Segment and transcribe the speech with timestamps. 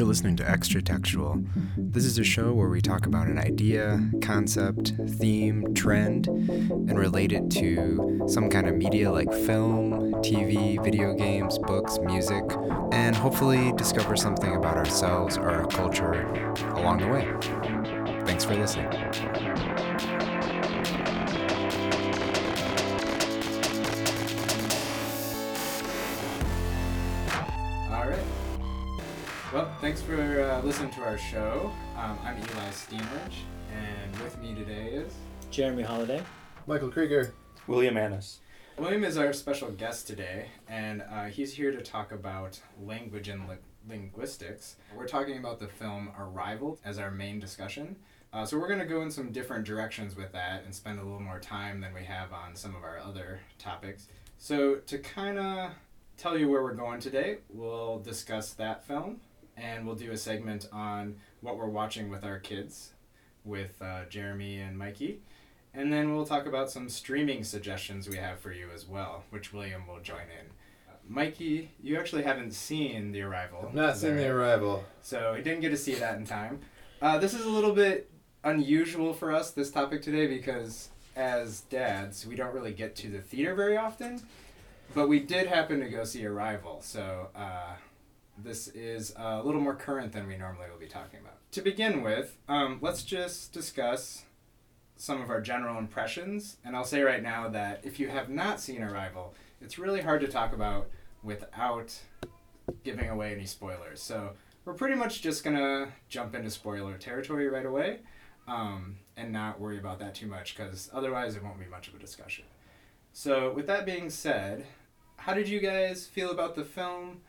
[0.00, 1.44] You're listening to Extra Textual.
[1.76, 7.32] This is a show where we talk about an idea, concept, theme, trend, and relate
[7.32, 12.44] it to some kind of media like film, TV, video games, books, music,
[12.92, 16.22] and hopefully discover something about ourselves or our culture
[16.76, 18.24] along the way.
[18.24, 18.88] Thanks for listening.
[29.90, 31.68] Thanks for uh, listening to our show.
[31.96, 35.12] Um, I'm Eli Steenrich, and with me today is
[35.50, 36.22] Jeremy Holiday.
[36.68, 37.34] Michael Krieger.
[37.66, 38.38] William Annis.
[38.78, 39.02] William.
[39.02, 43.56] Is our special guest today, and uh, he's here to talk about language and li-
[43.88, 44.76] linguistics.
[44.94, 47.96] We're talking about the film Arrival as our main discussion.
[48.32, 51.02] Uh, so we're going to go in some different directions with that and spend a
[51.02, 54.06] little more time than we have on some of our other topics.
[54.38, 55.72] So to kind of
[56.16, 59.20] tell you where we're going today, we'll discuss that film
[59.60, 62.92] and we'll do a segment on what we're watching with our kids
[63.44, 65.20] with uh, Jeremy and Mikey.
[65.72, 69.52] And then we'll talk about some streaming suggestions we have for you as well, which
[69.52, 70.50] William will join in.
[71.08, 73.66] Mikey, you actually haven't seen The Arrival.
[73.68, 74.84] I've not seen the arrival.
[75.02, 76.60] So he didn't get to see that in time.
[77.02, 78.10] Uh, this is a little bit
[78.44, 83.20] unusual for us, this topic today, because as dads, we don't really get to the
[83.20, 84.22] theater very often.
[84.94, 87.74] But we did happen to go see Arrival, so uh,
[88.42, 91.38] this is a little more current than we normally will be talking about.
[91.52, 94.24] To begin with, um, let's just discuss
[94.96, 96.58] some of our general impressions.
[96.64, 100.20] And I'll say right now that if you have not seen Arrival, it's really hard
[100.20, 100.90] to talk about
[101.22, 101.98] without
[102.84, 104.02] giving away any spoilers.
[104.02, 104.30] So
[104.64, 108.00] we're pretty much just gonna jump into spoiler territory right away
[108.46, 111.94] um, and not worry about that too much because otherwise it won't be much of
[111.94, 112.44] a discussion.
[113.12, 114.66] So, with that being said,
[115.16, 117.22] how did you guys feel about the film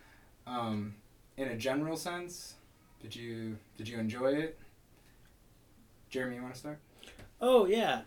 [0.46, 0.96] um,
[1.38, 2.56] in a general sense?
[3.02, 4.60] Did you did you enjoy it?
[6.10, 6.80] Jeremy, you want to start?
[7.40, 8.02] Oh yeah,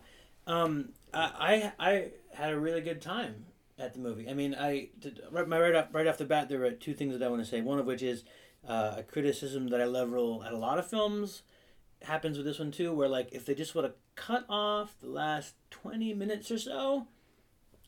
[0.47, 3.45] um, I, I I had a really good time
[3.77, 4.29] at the movie.
[4.29, 6.93] I mean, I did, right, my right off right off the bat there were two
[6.93, 7.61] things that I want to say.
[7.61, 8.23] One of which is
[8.67, 11.43] uh, a criticism that I level at a lot of films
[12.03, 15.09] happens with this one too, where like if they just would have cut off the
[15.09, 17.07] last twenty minutes or so,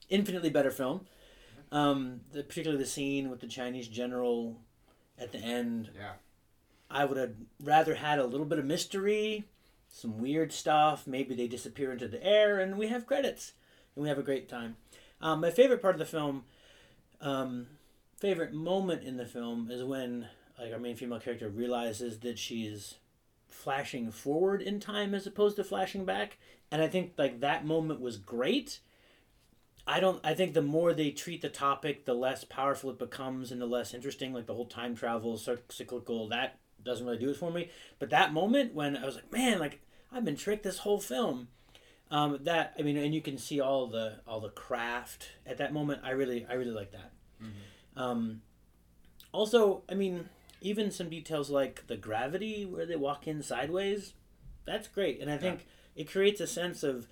[0.09, 1.05] infinitely better film.
[1.71, 4.61] Um, the, particularly the scene with the Chinese general
[5.17, 6.13] at the end Yeah.
[6.89, 9.45] I would have rather had a little bit of mystery,
[9.89, 11.05] some weird stuff.
[11.05, 13.53] Maybe they disappear into the air, and we have credits,
[13.95, 14.77] and we have a great time.
[15.21, 16.45] Um, my favorite part of the film,
[17.19, 17.67] um,
[18.19, 20.27] favorite moment in the film is when
[20.57, 22.95] like our main female character realizes that she's
[23.47, 26.37] flashing forward in time as opposed to flashing back,
[26.71, 28.79] and I think like that moment was great.
[29.87, 30.19] I don't.
[30.23, 33.65] I think the more they treat the topic, the less powerful it becomes, and the
[33.65, 34.33] less interesting.
[34.33, 36.27] Like the whole time travel, cyclical.
[36.27, 37.69] That doesn't really do it for me.
[37.97, 39.79] But that moment when I was like, man, like
[40.11, 41.47] I've been tricked this whole film.
[42.09, 45.73] Um, that I mean, and you can see all the all the craft at that
[45.73, 46.01] moment.
[46.03, 47.11] I really, I really like that.
[47.95, 48.41] Um,
[49.31, 50.29] also, I mean,
[50.61, 54.13] even some details like the gravity where they walk in sideways,
[54.65, 55.65] that's great, and I think
[55.95, 57.07] it creates a sense of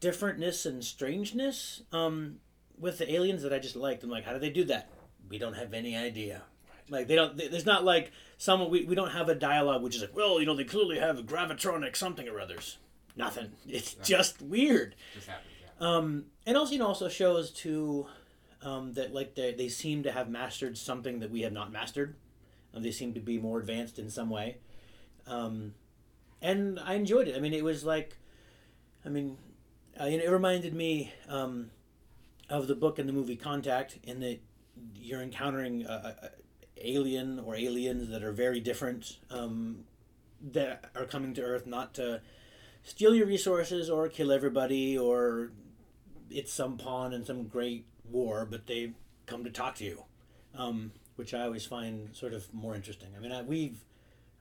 [0.00, 2.36] differentness and strangeness um,
[2.78, 4.02] with the aliens that I just liked.
[4.02, 4.90] I'm like, how do they do that?
[5.28, 6.42] We don't have any idea.
[6.88, 7.36] Like they don't.
[7.36, 8.70] th- There's not like someone.
[8.70, 11.18] We, we don't have a dialogue which is like, well, you know, they clearly have
[11.18, 12.78] a gravitronic something or others.
[13.16, 13.50] Nothing.
[13.68, 14.94] It's just weird.
[15.14, 15.46] Just happens.
[15.80, 15.86] Yeah.
[15.86, 18.06] Um, and also, you know, also shows too
[18.62, 22.14] um, that like they they seem to have mastered something that we have not mastered.
[22.72, 24.56] Um, they seem to be more advanced in some way.
[25.26, 25.74] Um,
[26.40, 27.36] and I enjoyed it.
[27.36, 28.16] I mean, it was like,
[29.04, 29.36] I mean,
[30.00, 31.70] uh, know, it reminded me um,
[32.48, 34.40] of the book and the movie Contact, in that
[34.94, 36.30] you're encountering a, a, a
[36.88, 39.84] alien or aliens that are very different, um,
[40.52, 42.20] that are coming to Earth not to
[42.84, 45.50] steal your resources or kill everybody or
[46.30, 48.92] it's some pawn in some great war, but they
[49.26, 50.04] come to talk to you,
[50.54, 53.08] um, which I always find sort of more interesting.
[53.16, 53.78] I mean, I, we've,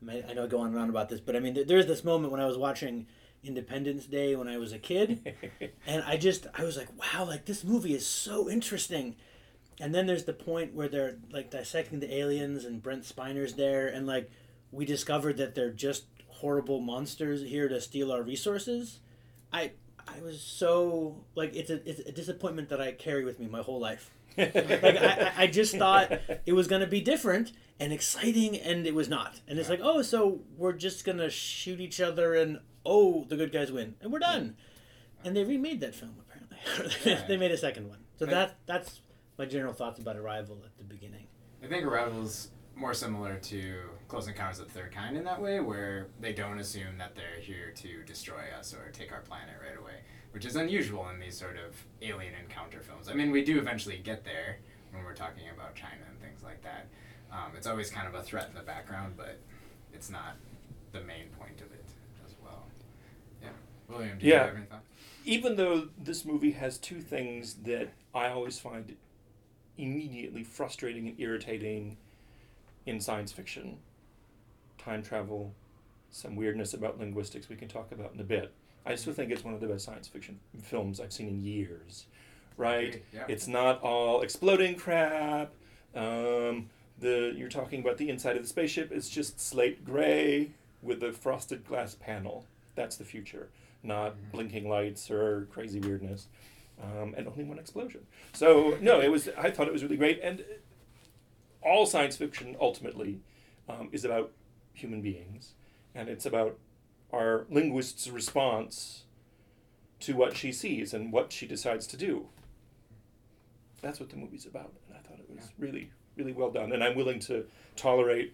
[0.01, 1.65] I, mean, I know I go on and on about this, but I mean, there-
[1.65, 3.07] there's this moment when I was watching
[3.43, 5.35] Independence Day when I was a kid,
[5.87, 9.15] and I just, I was like, wow, like this movie is so interesting.
[9.79, 13.87] And then there's the point where they're like dissecting the aliens, and Brent Spiner's there,
[13.87, 14.29] and like
[14.71, 18.99] we discovered that they're just horrible monsters here to steal our resources.
[19.53, 19.71] I
[20.07, 23.61] I was so like it's a it's a disappointment that I carry with me my
[23.61, 24.11] whole life.
[24.37, 26.11] like I, I- just thought
[26.45, 29.39] it was gonna be different and exciting, and it was not.
[29.47, 33.51] And it's like, oh, so we're just gonna shoot each other, and oh, the good
[33.51, 34.55] guys win, and we're done.
[35.23, 37.15] And they remade that film apparently.
[37.27, 37.99] they made a second one.
[38.17, 38.31] So Right.
[38.33, 39.01] that that's
[39.37, 41.27] my general thoughts about Arrival at the beginning.
[41.63, 43.75] I think Arrival's more similar to
[44.07, 47.39] Close Encounters of the Third Kind in that way, where they don't assume that they're
[47.41, 50.01] here to destroy us or take our planet right away,
[50.31, 53.09] which is unusual in these sort of alien encounter films.
[53.09, 54.59] I mean, we do eventually get there
[54.91, 56.87] when we're talking about China and things like that.
[57.31, 59.39] Um, it's always kind of a threat in the background, but
[59.93, 60.35] it's not
[60.91, 61.76] the main point of it as well.
[61.76, 61.76] Yeah.
[63.87, 64.45] William, do you Yeah.
[64.47, 64.83] have any thoughts?
[65.25, 68.95] even though this movie has two things that I always find
[69.77, 71.97] immediately frustrating and irritating
[72.85, 73.79] in science fiction
[74.77, 75.53] time travel,
[76.09, 78.53] some weirdness about linguistics we can talk about in a bit.
[78.85, 82.05] I still think it's one of the best science fiction films I've seen in years.
[82.55, 83.03] Right?
[83.13, 83.25] Yeah.
[83.27, 85.51] It's not all exploding crap.
[85.93, 86.69] Um,
[86.99, 88.91] the you're talking about the inside of the spaceship.
[88.93, 90.51] It's just slate gray
[90.81, 92.45] with a frosted glass panel.
[92.75, 93.49] That's the future,
[93.83, 94.31] not Mhm.
[94.31, 96.27] blinking lights or crazy weirdness,
[96.81, 98.05] um, and only one explosion.
[98.33, 99.29] So no, it was.
[99.37, 100.43] I thought it was really great, and
[101.61, 103.19] all science fiction ultimately
[103.69, 104.31] um, is about
[104.73, 105.53] human beings,
[105.93, 106.57] and it's about
[107.11, 109.03] our linguist's response
[109.99, 112.29] to what she sees and what she decides to do.
[113.81, 115.51] That's what the movie's about, and I thought it was Yeah.
[115.57, 116.71] really, really well done.
[116.71, 117.45] And I'm willing to
[117.75, 118.33] tolerate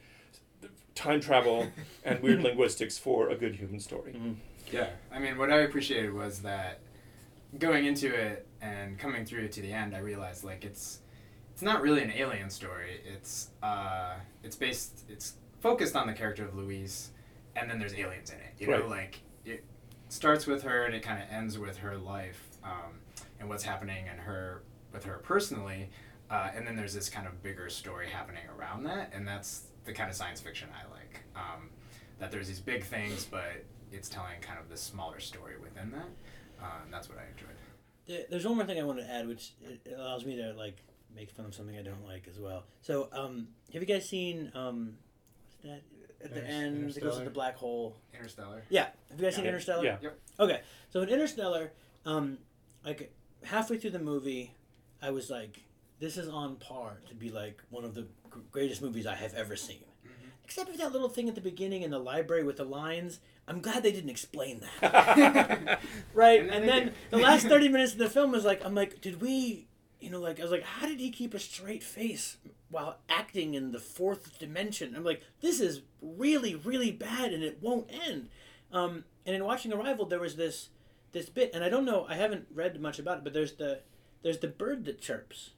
[0.95, 1.67] time travel
[2.03, 4.13] and weird linguistics for a good human story.
[4.13, 4.35] Mhm.
[4.71, 6.79] Yeah, I mean, what I appreciated was that
[7.59, 10.99] going into it and coming through it to the end, I realized like it's
[11.51, 13.01] it's not really an alien story.
[13.05, 17.11] It's uh, it's based it's focused on the character of Louise,
[17.55, 18.53] and then there's aliens in it.
[18.59, 19.63] You know, like it
[20.09, 22.99] starts with her and it kind of ends with her life um,
[23.39, 25.89] and what's happening in her with her personally,
[26.29, 29.93] uh, and then there's this kind of bigger story happening around that, and that's the
[29.93, 31.23] kind of science fiction I like.
[31.35, 31.69] Um,
[32.19, 36.09] that there's these big things, but it's telling kind of the smaller story within that.
[36.61, 38.27] Uh, and that's what I enjoyed.
[38.29, 40.83] There's one more thing I want to add, which it it allows me to like
[41.15, 42.63] make fun of something I don't like as well.
[42.81, 44.95] So, um, have you guys seen um,
[45.61, 45.81] what's that
[46.25, 46.97] at the Inter- end?
[46.97, 47.95] It goes to the black hole.
[48.13, 48.63] Interstellar.
[48.69, 49.85] Yeah, have you guys seen Interstellar?
[50.01, 50.09] Yeah.
[50.39, 51.71] Okay, so in Interstellar,
[52.05, 52.39] um,
[52.85, 53.13] like
[53.43, 54.53] halfway through the movie,
[55.01, 55.61] I was like,
[55.99, 58.05] "This is on par to be like one of the
[58.51, 59.85] greatest movies I have ever seen."
[60.45, 63.19] Except for that little thing at the beginning in the library with the lines.
[63.47, 65.79] I'm glad they didn't explain that.
[66.13, 66.95] right, And and then then, they did.
[67.09, 69.67] the last 30 minutes of the film was like, I'm like, did we,
[69.99, 72.37] you know, like, I was like, how did he keep a straight face
[72.69, 74.95] while acting in the fourth dimension?
[74.95, 78.29] I'm like, this is really, really bad and it won't end.
[78.71, 80.69] Um, and in watching Arrival, there was this
[81.13, 83.81] this bit, and I don't know, I haven't read much about it, but there's the
[84.23, 85.51] there's the bird that chirps.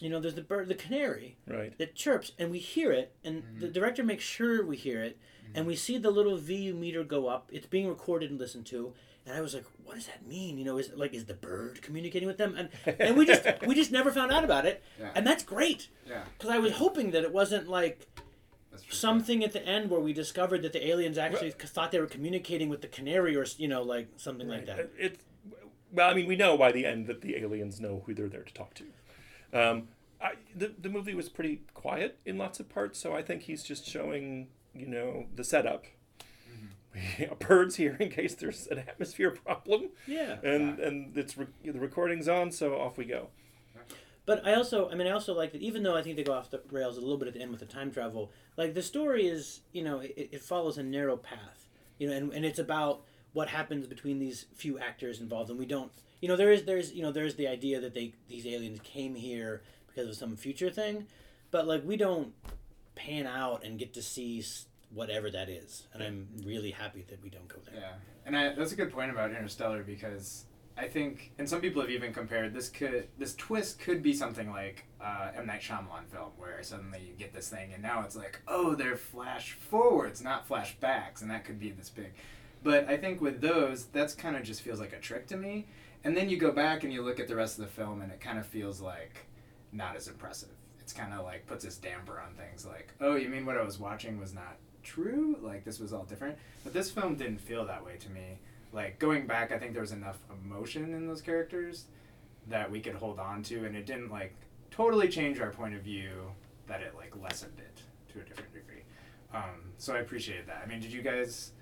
[0.00, 1.76] You know, there's the bird, the canary Right.
[1.78, 3.72] that chirps, and we hear it, and the mm-hmm.
[3.72, 5.18] director makes sure we hear it,
[5.54, 7.48] and we see the little VU meter go up.
[7.52, 8.92] It's being recorded and listened to,
[9.24, 10.58] and I was like, "What does that mean?
[10.58, 12.68] You know, is like is the bird communicating with them?" And
[13.00, 15.12] and we just we just never found out about it, Yeah.
[15.14, 16.24] and that's great yeah.
[16.36, 18.06] because I was hoping that it wasn't like
[18.90, 22.06] something at the end where we discovered that the aliens actually c thought they were
[22.06, 24.90] communicating with the canary or you know like something like that.
[24.98, 25.24] It's
[25.92, 28.42] well, I mean, we know by the end that the aliens know who they're there
[28.42, 28.84] to talk to.
[29.52, 29.88] Um,
[30.20, 33.62] I, the the movie was pretty quiet in lots of parts, so I think he's
[33.62, 35.84] just showing you know the setup.
[37.40, 40.38] Birds here in case there's an atmosphere problem, Yeah.
[40.42, 43.28] and and it's re- the recording's on, so off we go.
[44.24, 46.32] But I also, I mean, I also like that even though I think they go
[46.32, 48.82] off the rails a little bit at the end with the time travel, like the
[48.82, 51.68] story is, you know, it, it follows a narrow path,
[51.98, 53.02] you know, and, and it's about
[53.34, 56.92] what happens between these few actors involved, and we don't, you know, there is, there's,
[56.92, 60.70] you know, there's the idea that they, these aliens came here because of some future
[60.70, 61.06] thing,
[61.50, 62.32] but like we don't
[62.94, 64.42] pan out and get to see
[64.92, 67.80] whatever that is, and I'm really happy that we don't go there.
[67.80, 67.92] Yeah,
[68.24, 70.44] and I, that's a good point about Interstellar because
[70.78, 74.50] I think, and some people have even compared this could this twist could be something
[74.50, 78.16] like uh, M Night Shyamalan film where suddenly you get this thing and now it's
[78.16, 82.12] like oh they're flash forwards not flashbacks and that could be this big,
[82.62, 85.66] but I think with those that's kind of just feels like a trick to me,
[86.06, 88.12] and then you go back and you look at the rest of the film and
[88.12, 89.26] it kind of feels like
[89.72, 90.50] not as impressive.
[90.80, 93.64] It's kind of like puts this damper on things like oh you mean what I
[93.64, 97.64] was watching was not true like this was all different but this film didn't feel
[97.66, 98.38] that way to me.
[98.72, 101.86] Like going back, I think there was enough emotion in those characters
[102.48, 104.34] that we could hold on to, and it didn't like
[104.70, 106.10] totally change our point of view.
[106.66, 107.80] That it like lessened it
[108.12, 108.82] to a different degree.
[109.32, 110.62] Um, so I appreciated that.
[110.64, 111.52] I mean, did you guys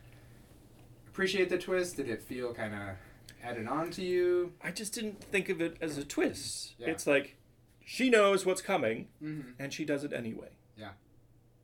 [1.07, 1.97] appreciate the twist?
[1.97, 2.97] Did it feel kind of
[3.45, 4.53] added on to you?
[4.63, 6.75] I just didn't think of it as a twist.
[6.79, 6.89] Yeah.
[6.89, 7.37] It's like
[7.85, 9.51] she knows what's coming, Mm-hmm.
[9.59, 10.51] and she does it anyway.
[10.77, 10.91] Yeah.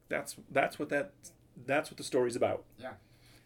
[0.08, 1.12] That's that's what that
[1.66, 2.64] that's what the story's about.
[2.78, 2.92] Yeah.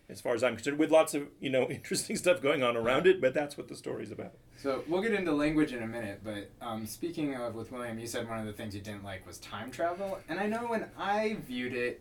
[0.09, 3.07] as far as I'm concerned, with lots of you know interesting stuff going on around
[3.07, 3.21] it.
[3.21, 4.35] But that's what the story's about.
[4.63, 8.07] So we'll get into language in a minute, but um, speaking of with William, you
[8.07, 10.87] said one of the things you didn't like was time travel, and I know when
[10.99, 12.01] I viewed it,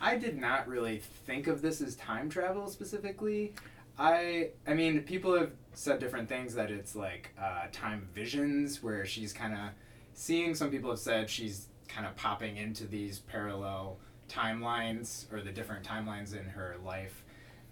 [0.00, 3.54] I did not really think of this as time travel specifically.
[3.98, 9.04] I I mean, people have said different things that it's like uh, time visions, where
[9.06, 9.70] she's kind of
[10.14, 10.54] seeing.
[10.54, 15.84] Some people have said she's kind of popping into these parallel timelines or the different
[15.84, 17.22] timelines in her life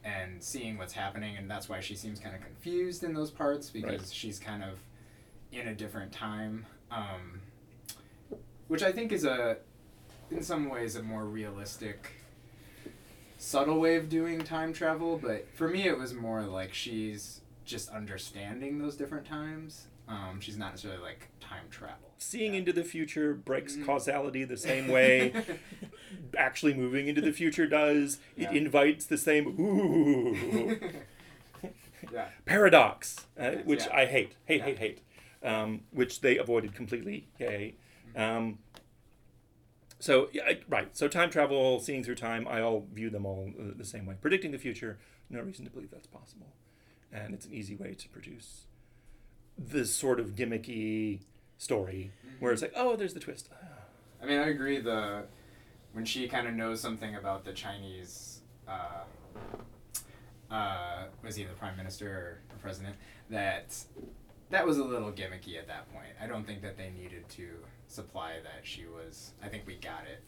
[0.05, 3.71] and seeing what's happening and that's why she seems kind of confused in those parts
[3.71, 4.11] because Right.
[4.13, 4.79] she's kind of
[5.53, 7.41] in a different time um,
[8.69, 9.57] which i think is a
[10.31, 12.11] in some ways a more realistic
[13.43, 17.89] subtle way of doing time travel but for me it was more like she's just
[17.89, 23.33] understanding those different times um, she's not necessarily like time travel Seeing into the future
[23.33, 23.87] breaks Mhm.
[23.87, 25.33] causality the same way
[26.37, 28.19] actually moving into the future does.
[28.37, 30.35] It invites the same ooh
[32.13, 33.97] yeah paradox, uh, which Yeah.
[33.97, 34.65] I hate, hate, Yeah.
[34.67, 35.01] hate, hate,
[35.43, 37.29] um, which they avoided completely.
[37.39, 37.77] Yay.
[38.15, 38.59] Um,
[40.01, 40.97] so yeah, right.
[40.97, 44.17] So time travel, seeing through time, I all view them all uh, the same way.
[44.21, 46.49] Predicting the future, no reason to believe that's possible,
[47.13, 48.65] and it's an easy way to produce
[49.59, 51.21] this sort of gimmicky
[51.59, 53.51] story where it's like, oh, there's the twist.
[54.23, 54.81] I mean, I agree.
[54.81, 55.25] The
[55.93, 59.05] when she kind of knows something about the Chinese, uh,
[60.51, 62.97] uh, was he the prime minister or the president?
[63.29, 63.77] That
[64.51, 66.13] that was a little gimmicky at that point.
[66.21, 67.49] I don't think that they needed to
[67.91, 69.33] supply that she was.
[69.43, 70.23] I think we got it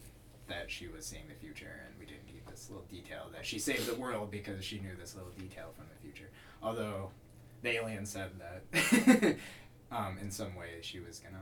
[0.47, 3.59] that she was seeing the future, and we didn't need this little detail that she
[3.59, 6.29] saved the world because she knew this little detail from the future.
[6.61, 7.11] Although
[7.61, 9.37] the alien said that
[9.91, 11.39] um, in some way she was gonna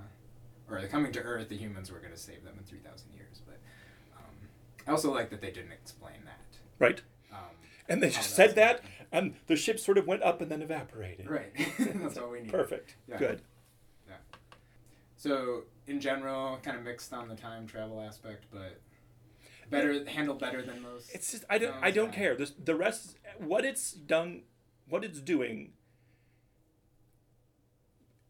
[0.72, 3.42] or coming to Earth, the humans were going to save them in 3,000 years.
[3.46, 3.58] But
[4.18, 4.36] um,
[4.88, 6.40] I also like that they didn't explain that.
[6.80, 7.02] Right.
[7.32, 7.40] Um,
[7.90, 11.30] And they just said that, and the ship sort of went up and then evaporated.
[11.30, 11.52] right.
[11.80, 12.52] That's all we need.
[12.52, 12.96] Perfect.
[13.08, 13.18] Yeah.
[13.18, 13.42] Good.
[14.08, 14.16] Yeah.
[15.18, 18.80] So, in general, kind of mixed on the time travel aspect, but
[19.70, 21.14] better handled better than most.
[21.14, 22.36] It's just I don't I don't care.
[22.36, 24.44] The the rest what it's done
[24.88, 25.74] what it's doing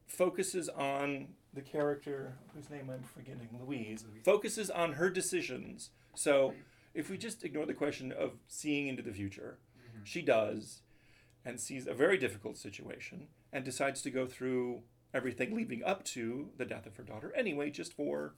[0.08, 5.91] focuses on the character whose name I'm forgetting, Louise, focuses on her decisions.
[6.15, 6.53] So
[6.94, 10.06] if we just ignore the question of seeing into the future, Mhm.
[10.06, 10.82] she does
[11.46, 16.50] and sees a very difficult situation and decides to go through everything leading up to
[16.58, 18.34] the death of her daughter anyway just for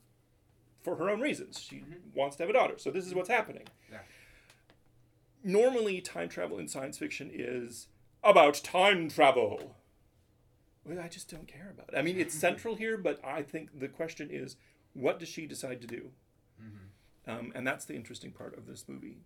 [0.82, 1.62] for her own reasons.
[1.62, 2.14] She Mhm.
[2.14, 2.78] wants to have a daughter.
[2.78, 3.64] So this is what's happening.
[3.90, 4.02] Yeah.
[5.44, 7.88] Normally time travel in science fiction is
[8.24, 9.78] about time travel.
[10.86, 11.98] Well, I just don't care about it.
[11.98, 14.58] I mean, it's central here, but I think the question is,
[14.94, 16.12] what does she decide to do?
[16.62, 17.30] Mhm.
[17.32, 19.22] Um, and that's the interesting part of this movie,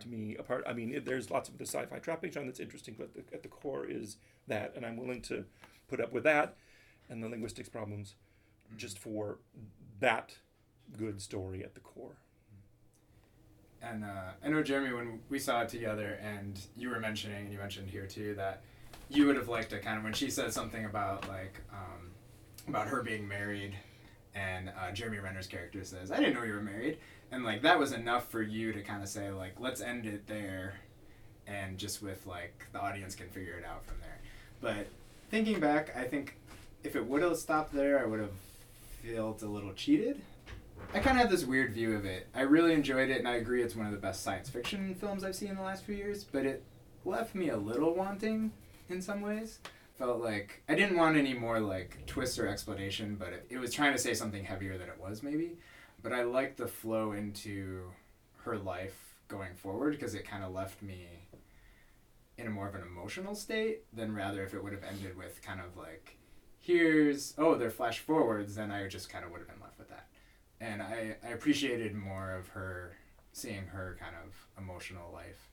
[0.00, 0.36] to me.
[0.36, 3.24] Apart, I mean, it, there's lots of the sci-fi trappings on that's interesting, but the,
[3.34, 4.16] at the core is
[4.46, 5.44] that, and I'm willing to
[5.88, 6.56] put up with that,
[7.12, 8.16] and the linguistics problems,
[8.76, 9.38] just for
[10.00, 10.34] that
[10.98, 12.16] good story at the core.
[13.82, 17.52] And uh, I know Jeremy, when we saw it together, and you were mentioning, and
[17.52, 18.62] you mentioned here too, that
[19.08, 22.10] you would have liked it kind of when she said something about like um,
[22.68, 23.74] about her being married,
[24.34, 26.98] and uh, Jeremy Renner's character says, "I didn't know you were married,"
[27.30, 30.26] and like that was enough for you to kind of say like, "Let's end it
[30.28, 30.74] there,"
[31.46, 34.20] and just with like the audience can figure it out from there.
[34.60, 34.86] But
[35.28, 36.36] thinking back, I think
[36.84, 38.32] if it would have stopped there, I would have
[39.04, 40.20] felt a little cheated.
[40.94, 42.28] I kind of have this weird view of it.
[42.34, 45.24] I really enjoyed it, and I agree it's one of the best science fiction films
[45.24, 46.24] I've seen in the last few years.
[46.24, 46.64] But it
[47.04, 48.52] left me a little wanting
[48.88, 49.58] in some ways.
[49.96, 53.72] Felt like I didn't want any more like twists or explanation, but it, it was
[53.72, 55.56] trying to say something heavier than it was maybe.
[56.02, 57.92] But I liked the flow into
[58.38, 61.06] her life going forward because it kind of left me
[62.36, 65.40] in a more of an emotional state than rather if it would have ended with
[65.42, 66.16] kind of like
[66.62, 69.88] here's oh they're flash forwards then I just kind of would have been left with
[69.90, 70.06] that.
[70.60, 72.96] And I, I appreciated more of her
[73.32, 75.48] seeing her kind of emotional life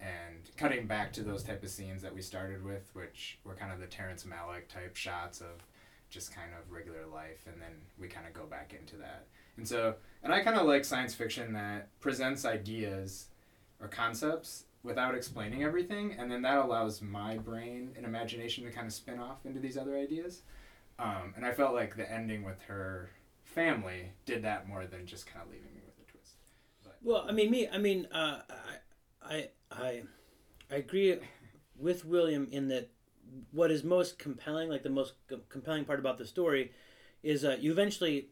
[0.00, 3.72] and cutting back to those type of scenes that we started with which were kind
[3.72, 5.66] of the Terrence Malick type shots of
[6.08, 9.26] just kind of regular life and then we kind of go back into that.
[9.56, 13.26] And so and I kind of like science fiction that presents ideas
[13.82, 18.86] or concepts without explaining everything and then that allows my brain and imagination to kind
[18.86, 20.42] of spin off into these other ideas
[20.98, 23.10] um, and I felt like the ending with her
[23.42, 26.34] family did that more than just kind of leaving me with a twist.
[27.02, 28.40] Well, I mean, me, I mean, uh,
[29.22, 30.02] I, I,
[30.70, 31.18] I, agree
[31.76, 32.90] with William in that
[33.50, 36.72] what is most compelling, like the most com- compelling part about the story,
[37.22, 38.28] is uh, you eventually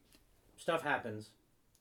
[0.57, 1.31] stuff happens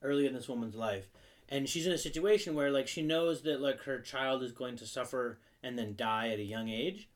[0.02, 1.08] early in this woman's life,
[1.50, 4.76] and she's in a situation where like she knows that like her child is going
[4.76, 7.08] to suffer and then die at a young age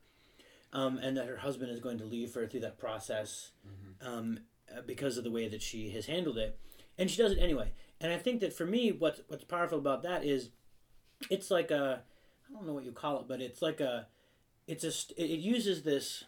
[0.73, 3.51] um, and that her husband is going to leave her through that process
[4.01, 4.39] um,
[4.75, 6.59] uh, because of the way that she has handled it.
[6.97, 7.71] And she does it anyway.
[8.01, 10.49] And i think that for me what's what's powerful about that is
[11.29, 12.03] it's like a
[12.49, 14.07] i don't know what you call it but it's like a
[14.67, 16.25] it's a it uses this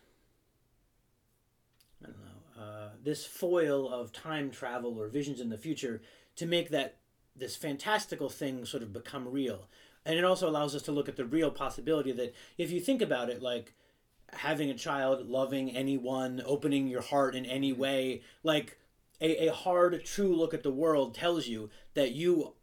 [2.04, 6.02] i don't know uh, this foil of time travel or visions in the future
[6.36, 6.98] to make that
[7.38, 9.68] this fantastical thing sort of become real.
[10.06, 13.02] And it also allows us to look at the real possibility that if you think
[13.02, 13.74] about it like
[14.34, 18.78] having a child loving anyone opening your heart in any way like
[19.22, 22.54] a, a hard true look at the world tells you that you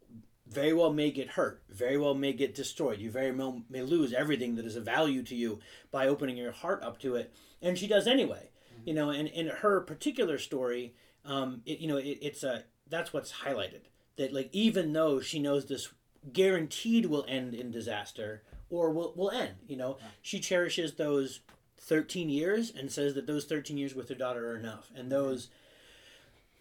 [0.47, 2.99] very well may get hurt very well may get destroyed.
[2.99, 5.59] You very well may lose everything that is of value to you
[5.91, 7.33] by opening your heart up to it.
[7.61, 8.49] And she does anyway
[8.85, 10.93] you know and in her particular story
[11.25, 13.81] um, it, you know it, it's a that's what's highlighted
[14.17, 15.89] that like even though she knows this
[16.33, 21.41] guaranteed will end in disaster or will, will end you know she cherishes those
[21.77, 25.49] 13 years and says that those 13 years with her daughter are enough and those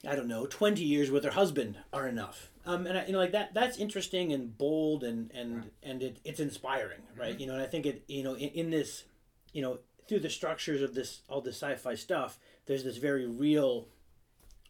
[0.06, 2.50] i don't know 20 years with her husband are enough.
[2.66, 6.18] Um, and I, you know like that that's interesting and bold and and and it,
[6.24, 7.38] it's inspiring right?
[7.38, 9.04] You know and i think it you know in, in this
[9.52, 13.88] you know through the structures of this all this sci-fi stuff there's this very real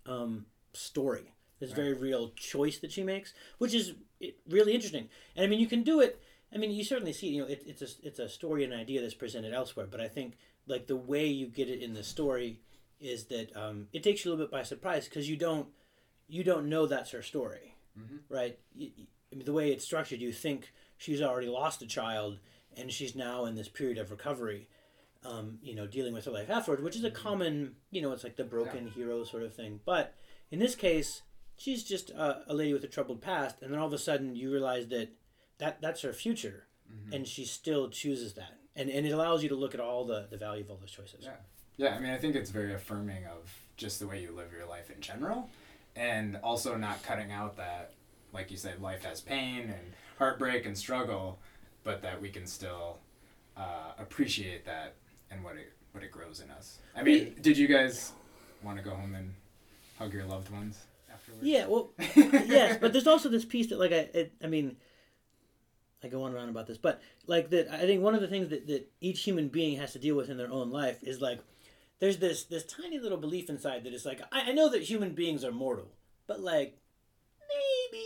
[0.06, 1.33] um, story
[1.64, 3.94] this very real choice that she makes which is
[4.48, 5.08] really interesting.
[5.36, 6.20] And i mean you can do it
[6.54, 8.80] i mean you certainly see you know it, it's a it's a story and an
[8.80, 10.34] idea that's presented elsewhere but i think
[10.66, 12.60] like the way you get it in the story
[13.00, 15.68] is that um, it takes you a little bit by surprise because you don't
[16.28, 17.74] you don't know that's her story
[18.28, 18.58] right?
[18.74, 18.90] You,
[19.32, 22.38] I mean, the way it's structured you think she's already lost a child
[22.76, 24.68] and she's now in this period of recovery
[25.24, 28.24] um, you know dealing with her life afterwards which is a common you know it's
[28.24, 29.80] like the broken hero sort of thing.
[29.84, 30.14] But
[30.50, 31.22] in this case
[31.56, 34.34] she's just a, a lady with a troubled past and then all of a sudden
[34.34, 35.08] you realize that,
[35.58, 36.66] that that's her future
[37.12, 40.26] and she still chooses that and, and it allows you to look at all the,
[40.30, 41.30] the value of all those choices Yeah.
[41.76, 44.66] Yeah, I mean, I think it's very affirming of just the way you live your
[44.66, 45.50] life in general,
[45.96, 47.92] and also not cutting out that,
[48.32, 51.40] like you said, life has pain and heartbreak and struggle,
[51.82, 52.98] but that we can still
[53.56, 54.94] uh, appreciate that
[55.30, 56.78] and what it what it grows in us.
[56.96, 58.12] I mean, did you guys
[58.62, 59.32] want to go home and
[59.98, 60.78] hug your loved ones
[61.34, 61.48] afterwards?
[61.48, 61.92] Yeah, well,
[62.46, 64.76] yes, but there's also this piece that, like, I, it, I mean,
[66.02, 68.28] I go on and on about this, but like that, I think one of the
[68.28, 71.20] things that, that each human being has to deal with in their own life is
[71.20, 71.40] like,
[71.98, 75.14] there's this this tiny little belief inside that it's like, I, I know that human
[75.14, 75.88] beings are mortal,
[76.26, 76.78] but like,
[77.40, 78.04] maybe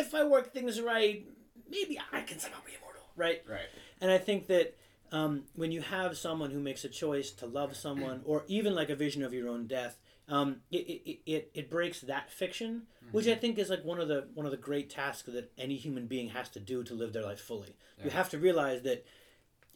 [0.00, 1.24] if I work things right,
[1.70, 3.42] maybe I can somehow be immortal, right?
[3.48, 3.68] Right.
[4.00, 4.76] And I think that
[5.12, 8.90] um, when you have someone who makes a choice to love someone, or even like
[8.90, 13.28] a vision of your own death, um, it, it, it, it breaks that fiction, which
[13.28, 16.06] I think is like one of the one of the great tasks that any human
[16.06, 17.76] being has to do to live their life fully.
[18.04, 19.04] You have to realize that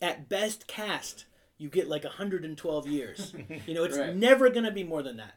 [0.03, 1.27] at best cast,
[1.59, 3.33] you get like 112 years.
[3.67, 4.15] you know, it's Right.
[4.17, 5.35] never going to be more than that.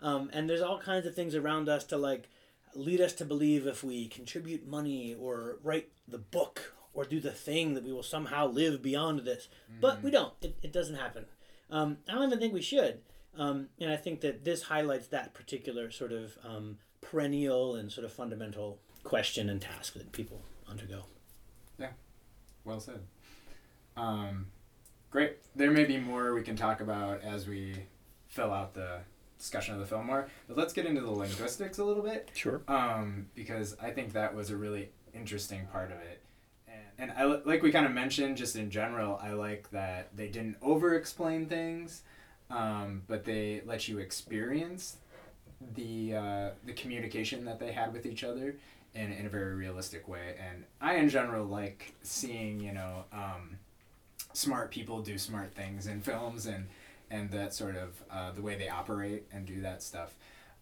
[0.00, 2.28] Um, and there's all kinds of things around us to like
[2.74, 7.30] lead us to believe if we contribute money or write the book or do the
[7.30, 9.48] thing that we will somehow live beyond this.
[9.80, 10.32] But we don't.
[10.42, 11.24] It, it doesn't happen.
[11.70, 13.00] Um, I don't even think we should.
[13.36, 18.04] Um, and I think that this highlights that particular sort of um, perennial and sort
[18.04, 21.04] of fundamental question and task that people undergo.
[21.78, 21.90] Yeah,
[22.64, 23.00] well said.
[23.96, 24.46] Um,
[25.10, 25.36] great.
[25.54, 27.74] There may be more we can talk about as we
[28.28, 29.00] fill out the
[29.38, 32.30] discussion of the film more, but let's get into the linguistics a little bit.
[32.34, 32.62] Sure.
[32.68, 36.22] um, because I think that was a really interesting part of it.
[36.66, 40.28] And, and I like we kind of mentioned just in general, I like that they
[40.28, 42.02] didn't over explain things,
[42.54, 44.96] um, but they let you experience
[45.74, 48.56] the uh, the communication that they had with each other
[48.94, 50.36] in, in a very realistic way.
[50.38, 53.58] And I in general like seeing you know um,
[54.32, 56.66] smart people do smart things in films and
[57.10, 60.14] and that sort of uh, the way they operate and do that stuff.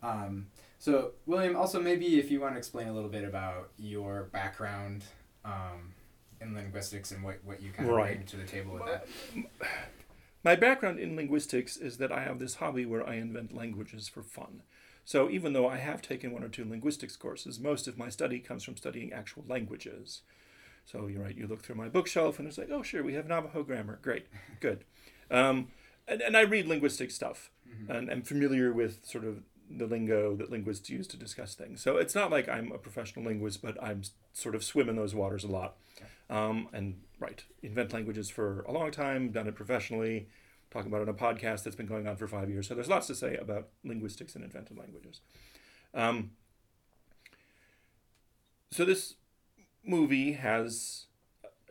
[0.03, 0.47] Um,
[0.79, 5.05] so, William, also maybe if you want to explain a little bit about your background
[5.45, 5.95] um,
[6.41, 8.15] in linguistics and what, what you kind of Right.
[8.17, 9.07] bring to the table with that.
[10.45, 14.23] My background in linguistics is that I have this hobby where I invent languages for
[14.23, 14.63] fun.
[15.05, 18.39] So even though I have taken one or two linguistics courses, most of my study
[18.39, 20.23] comes from studying actual languages.
[20.85, 23.29] So you're right, you look through my bookshelf and it's like, oh, sure, we have
[23.29, 23.99] Navajo grammar.
[24.03, 24.27] Great,
[24.61, 24.85] good.
[25.31, 25.69] Um,
[26.09, 27.51] and, and I read linguistic stuff
[27.89, 29.43] and I'm familiar with sort of
[29.77, 31.83] the lingo that linguists use to discuss things.
[31.83, 35.15] So it's not like I'm a professional linguist, but I'm sort of swim in those
[35.15, 35.77] waters a lot.
[36.29, 40.29] Um, and right, invent languages for a long time, done it professionally,
[40.71, 42.69] talking about it on a podcast that's been going on for five years.
[42.69, 45.21] So there's lots to say about linguistics and invented languages.
[45.95, 46.33] Um,
[48.71, 49.15] so this
[49.85, 51.07] movie has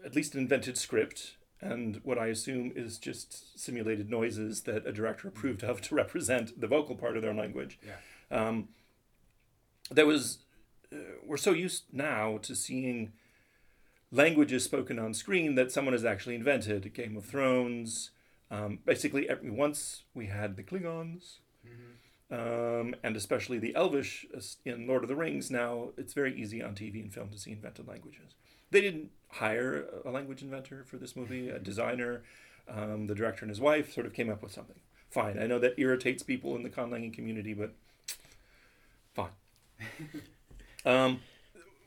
[0.05, 4.91] at least an invented script and what I assume is just simulated noises that a
[4.91, 7.79] director approved of to represent the vocal part of their language.
[7.85, 8.47] Yeah.
[8.47, 8.69] Um,
[9.89, 10.39] there was,
[10.91, 13.11] uh, we're so used now to seeing
[14.11, 16.93] languages spoken on screen that someone has actually invented.
[16.93, 18.11] Game of Thrones.
[18.49, 21.37] Um, basically, every, once we had the Klingons,
[22.31, 25.51] um, and especially the Elvish uh, in Lord of the Rings.
[25.51, 28.33] Now it's very easy on TV and film to see invented languages.
[28.71, 32.23] They didn't hire a language inventor for this movie, a designer.
[32.67, 34.79] Um, the director and his wife sort of came up with something.
[35.09, 35.39] Fine.
[35.39, 37.73] I know that irritates people in the conlanging community, but
[39.13, 39.31] fine.
[40.85, 41.19] um,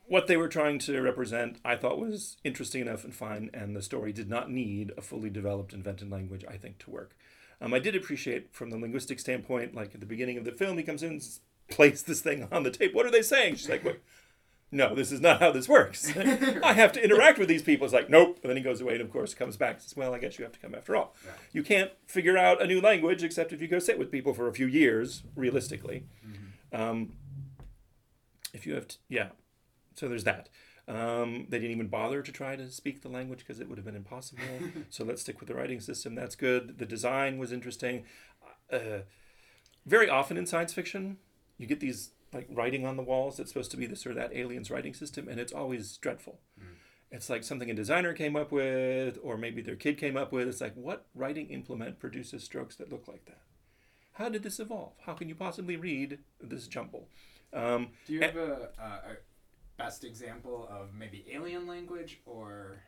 [0.06, 3.82] what they were trying to represent, I thought was interesting enough and fine, and the
[3.82, 7.16] story did not need a fully developed invented language, I think, to work.
[7.60, 10.76] Um, I did appreciate from the linguistic standpoint, like at the beginning of the film,
[10.76, 11.20] he comes in,
[11.68, 12.94] plays this thing on the tape.
[12.94, 13.56] What are they saying?
[13.56, 14.00] She's like, "Wait,
[14.74, 16.14] no, this is not how this works.
[16.16, 17.84] I have to interact with these people.
[17.84, 18.40] It's like, nope.
[18.42, 20.38] And then he goes away and, of course, comes back and says, well, I guess
[20.38, 21.14] you have to come after all.
[21.52, 24.48] You can't figure out a new language except if you go sit with people for
[24.48, 26.06] a few years, realistically.
[26.72, 27.12] Um,
[28.52, 29.28] if you have, to, yeah.
[29.94, 30.48] So there's that.
[30.88, 33.86] Um, they didn't even bother to try to speak the language because it would have
[33.86, 34.42] been impossible.
[34.90, 36.14] so let's stick with the writing system.
[36.14, 36.78] That's good.
[36.78, 38.04] The design was interesting.
[38.70, 39.02] Uh,
[39.86, 41.18] very often in science fiction,
[41.58, 44.34] you get these like writing on the walls that's supposed to be this or that
[44.34, 46.40] alien's writing system, and it's always dreadful.
[47.10, 50.48] It's like something a designer came up with, or maybe their kid came up with.
[50.48, 53.38] It's like, what writing implement produces strokes that look like that?
[54.14, 54.94] How did this evolve?
[55.06, 57.08] How can you possibly read this jumble?
[57.52, 59.16] Um, Do you have a, a, a
[59.78, 62.82] best example of maybe alien language or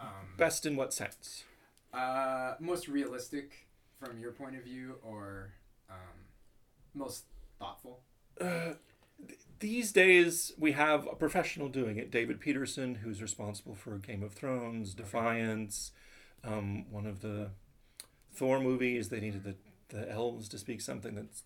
[0.00, 1.44] um, best in what sense?
[1.92, 5.52] uh, most realistic from your point of view or
[5.88, 6.26] um,
[6.94, 7.24] most
[7.58, 8.00] thoughtful?
[8.40, 8.76] Th-
[9.60, 12.10] these days we have a professional doing it.
[12.10, 15.92] David Peterson, who's responsible for Game of Thrones, Defiance,
[16.42, 17.50] um, one of the
[18.32, 19.10] Thor movies.
[19.10, 19.56] They needed the,
[19.88, 21.44] the elves to speak something that's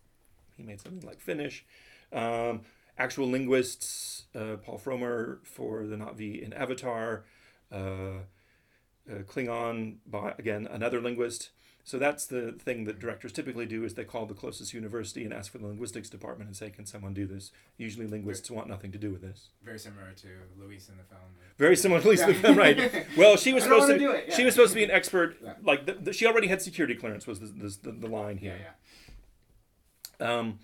[0.55, 1.65] he made something like Finnish.
[2.13, 2.61] Um,
[2.97, 7.25] actual linguists, uh, Paul Frommer for the Na'vi in Avatar,
[7.71, 11.49] uh, uh, Klingon by again another linguist.
[11.85, 15.31] So that's the thing that directors typically do is they call the closest university and
[15.31, 18.91] ask for the linguistics department and say, "Can someone do this?" Usually, linguists want nothing
[18.91, 19.49] to do with this.
[19.63, 21.21] Very similar to Louise in the film.
[21.59, 22.29] Very similar to Lisa, Yeah.
[22.29, 23.05] In the film, right?
[23.17, 23.93] Well, she was supposed to.
[23.93, 24.35] it, yeah.
[24.35, 25.37] She was supposed to be an expert.
[25.43, 25.53] Yeah.
[25.61, 27.27] Like the, the, she already had security clearance.
[27.27, 28.57] Was the the, the, line here?
[28.59, 30.27] yeah.
[30.27, 30.39] yeah.
[30.39, 30.59] Um,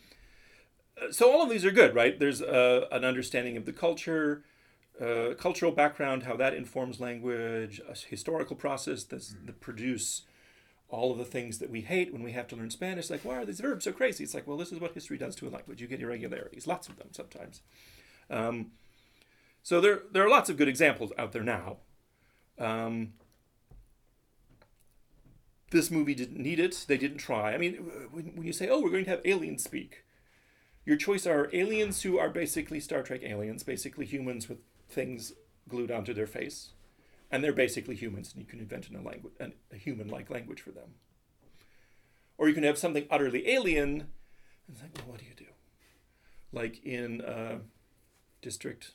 [1.11, 2.19] so all of these are good, right?
[2.19, 4.43] There's uh, an understanding of the culture,
[4.99, 10.23] uh, cultural background, how that informs language, a historical process that's, that produce
[10.91, 13.09] all of the things that we hate when we have to learn Spanish.
[13.09, 14.23] Like, why are these verbs so crazy?
[14.23, 15.81] It's like, well, this is what history does to a language.
[15.81, 17.61] You get irregularities, lots of them sometimes.
[18.29, 18.71] Um,
[19.63, 21.77] so there, there are lots of good examples out there now.
[22.59, 23.13] Um,
[25.71, 26.85] this movie didn't need it.
[26.87, 27.53] They didn't try.
[27.53, 27.75] I mean,
[28.11, 30.03] when, when you say, oh, we're going to have aliens speak,
[30.85, 34.57] your choice are aliens who are basically Star Trek aliens, basically humans with
[34.89, 35.33] things
[35.69, 36.71] glued onto their face,
[37.31, 40.71] and they're basically humans, and you can invent a language, an, a human-like language for
[40.71, 40.95] them.
[42.37, 44.07] Or you can have something utterly alien, and
[44.69, 45.45] it's like, well, what do you do?
[46.51, 47.59] Like in uh,
[48.41, 48.91] District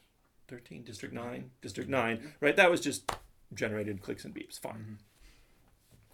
[0.48, 2.56] 13, District 9, District 9, right?
[2.56, 3.10] That was just
[3.54, 4.98] generated clicks and beeps, fine.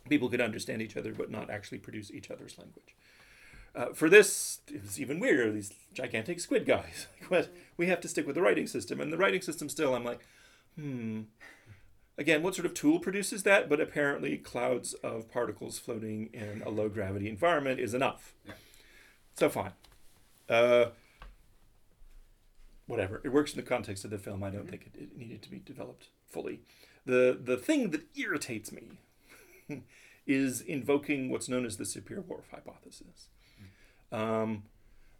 [0.08, 2.94] People could understand each other, but not actually produce each other's language.
[3.74, 5.50] Uh, for this, it's even weirder.
[5.50, 7.06] These gigantic squid guys.
[7.20, 7.54] Like, what?
[7.76, 9.94] We have to stick with the writing system, and the writing system still.
[9.94, 10.20] I'm like,
[10.76, 11.22] hmm.
[12.18, 13.68] Again, what sort of tool produces that?
[13.68, 18.34] But apparently, clouds of particles floating in a low gravity environment is enough.
[18.46, 18.52] Yeah.
[19.34, 19.72] So fine.
[20.48, 20.86] Uh,
[22.86, 23.22] whatever.
[23.24, 24.44] It works in the context of the film.
[24.44, 26.60] I don't think it, it needed to be developed fully.
[27.06, 28.92] The the thing that irritates me
[30.26, 33.28] is invoking what's known as the Sapir-Whorf hypothesis.
[34.12, 34.64] Um,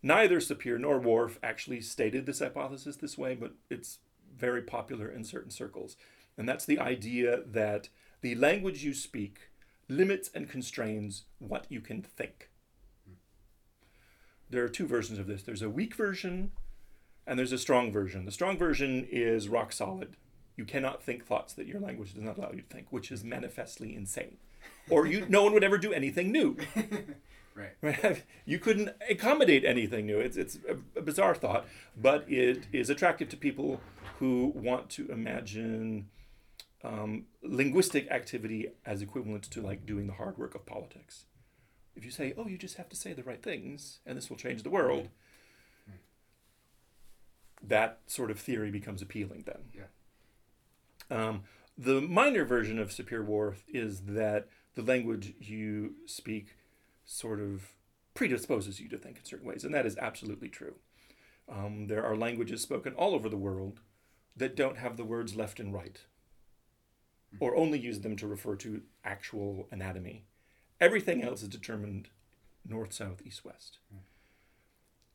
[0.02, 3.98] neither Sapir nor Whorf actually stated this hypothesis this way, but it's
[4.36, 5.96] very popular in certain circles.
[6.36, 7.88] And that's the idea that
[8.20, 9.50] the language you speak
[9.88, 12.50] limits and constrains what you can think.
[14.48, 16.52] There are two versions of this there's a weak version
[17.26, 18.24] and there's a strong version.
[18.24, 20.16] The strong version is rock solid.
[20.56, 23.24] You cannot think thoughts that your language does not allow you to think, which is
[23.24, 24.36] manifestly insane.
[24.90, 26.56] Or you, no one would ever do anything new.
[27.54, 28.22] Right.
[28.46, 30.18] You couldn't accommodate anything new.
[30.18, 30.58] It's, it's
[30.96, 31.66] a bizarre thought,
[32.00, 33.80] but it is attractive to people
[34.18, 36.08] who want to imagine
[36.84, 41.26] um, linguistic activity as equivalent to like doing the hard work of politics.
[41.94, 44.36] If you say, "Oh, you just have to say the right things, and this will
[44.36, 45.08] change the world,"
[47.62, 49.70] that sort of theory becomes appealing then.
[49.72, 49.86] Yeah.
[51.10, 51.42] Um,
[51.76, 56.56] the minor version of Sapir Whorf is that the language you speak
[57.04, 57.74] sort of
[58.14, 60.74] predisposes you to think in certain ways, and that is absolutely true.
[61.48, 63.80] Um, there are languages spoken all over the world
[64.36, 66.00] that don't have the words left and right,
[67.40, 70.24] or only use them to refer to actual anatomy.
[70.80, 72.08] Everything else is determined
[72.68, 73.78] north, south, east, west.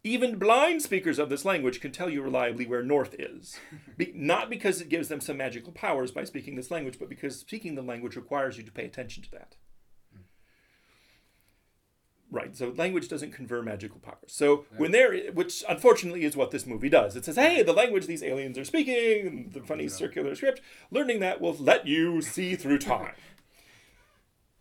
[0.03, 3.60] Even blind speakers of this language can tell you reliably where north is.
[3.97, 7.39] Be- not because it gives them some magical powers by speaking this language, but because
[7.39, 9.56] speaking the language requires you to pay attention to that.
[12.30, 14.18] Right, so language doesn't confer magical powers.
[14.28, 18.06] So when they're, which unfortunately is what this movie does, it says, "Hey, the language
[18.06, 20.60] these aliens are speaking, the funny circular script,
[20.92, 23.13] learning that will let you see through time."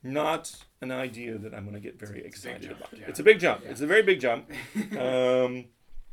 [0.03, 2.89] Not an idea that I'm going to get very It's excited about.
[2.93, 3.07] yeah.
[3.09, 3.63] It's a big jump.
[3.65, 3.71] Yeah.
[3.71, 4.49] It's a very big jump,
[4.93, 5.65] um,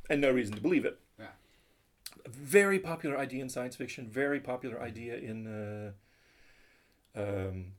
[0.10, 1.00] and no reason to believe it.
[1.20, 1.28] Yeah.
[2.26, 4.08] A very popular idea in science fiction.
[4.10, 5.92] Very popular idea in uh,
[7.16, 7.74] um,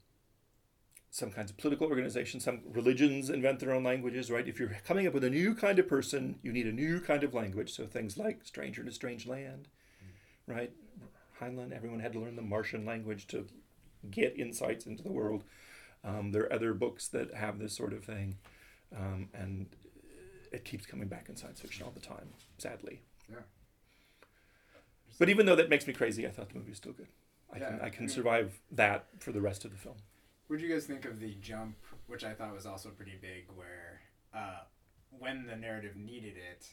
[1.14, 2.42] some kinds of political organizations.
[2.42, 4.32] Some religions invent their own languages.
[4.32, 4.48] Right.
[4.48, 7.22] If you're coming up with a new kind of person, you need a new kind
[7.22, 7.72] of language.
[7.72, 9.68] So things like "Stranger in a Strange Land,"
[10.48, 10.72] right?
[11.40, 11.70] Heinlein.
[11.70, 13.46] Everyone had to learn the Martian language to
[14.10, 15.44] get insights into the world.
[16.02, 18.38] Um, there are other books that have this sort of thing,
[18.94, 19.68] um, and
[20.52, 23.02] it keeps coming back in science fiction all the time, sadly.
[23.30, 23.36] Yeah.
[25.20, 27.06] But even though that makes me crazy, I thought the movie was still good.
[27.52, 29.96] I Yeah, can I I can mean- survive that for the rest of the film.
[30.54, 31.74] What do you guys think of the jump,
[32.06, 34.60] which I thought was also pretty big, where uh,
[35.10, 36.64] when the narrative needed it,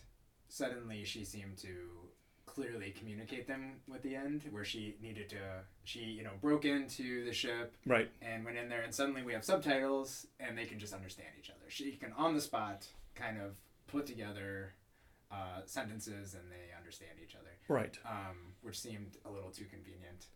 [0.49, 1.87] suddenly she seemed to
[2.45, 5.37] clearly communicate them with the end, where she needed to,
[5.83, 8.11] she, you know, broke into the ship Right.
[8.21, 11.49] and went in there, and suddenly we have subtitles, and they can just understand each
[11.49, 11.67] other.
[11.67, 13.55] She can, on the spot, kind of
[13.87, 14.73] put together
[15.31, 17.97] uh, sentences, and they understand each other, Right.
[18.05, 20.27] um, which seemed a little too convenient.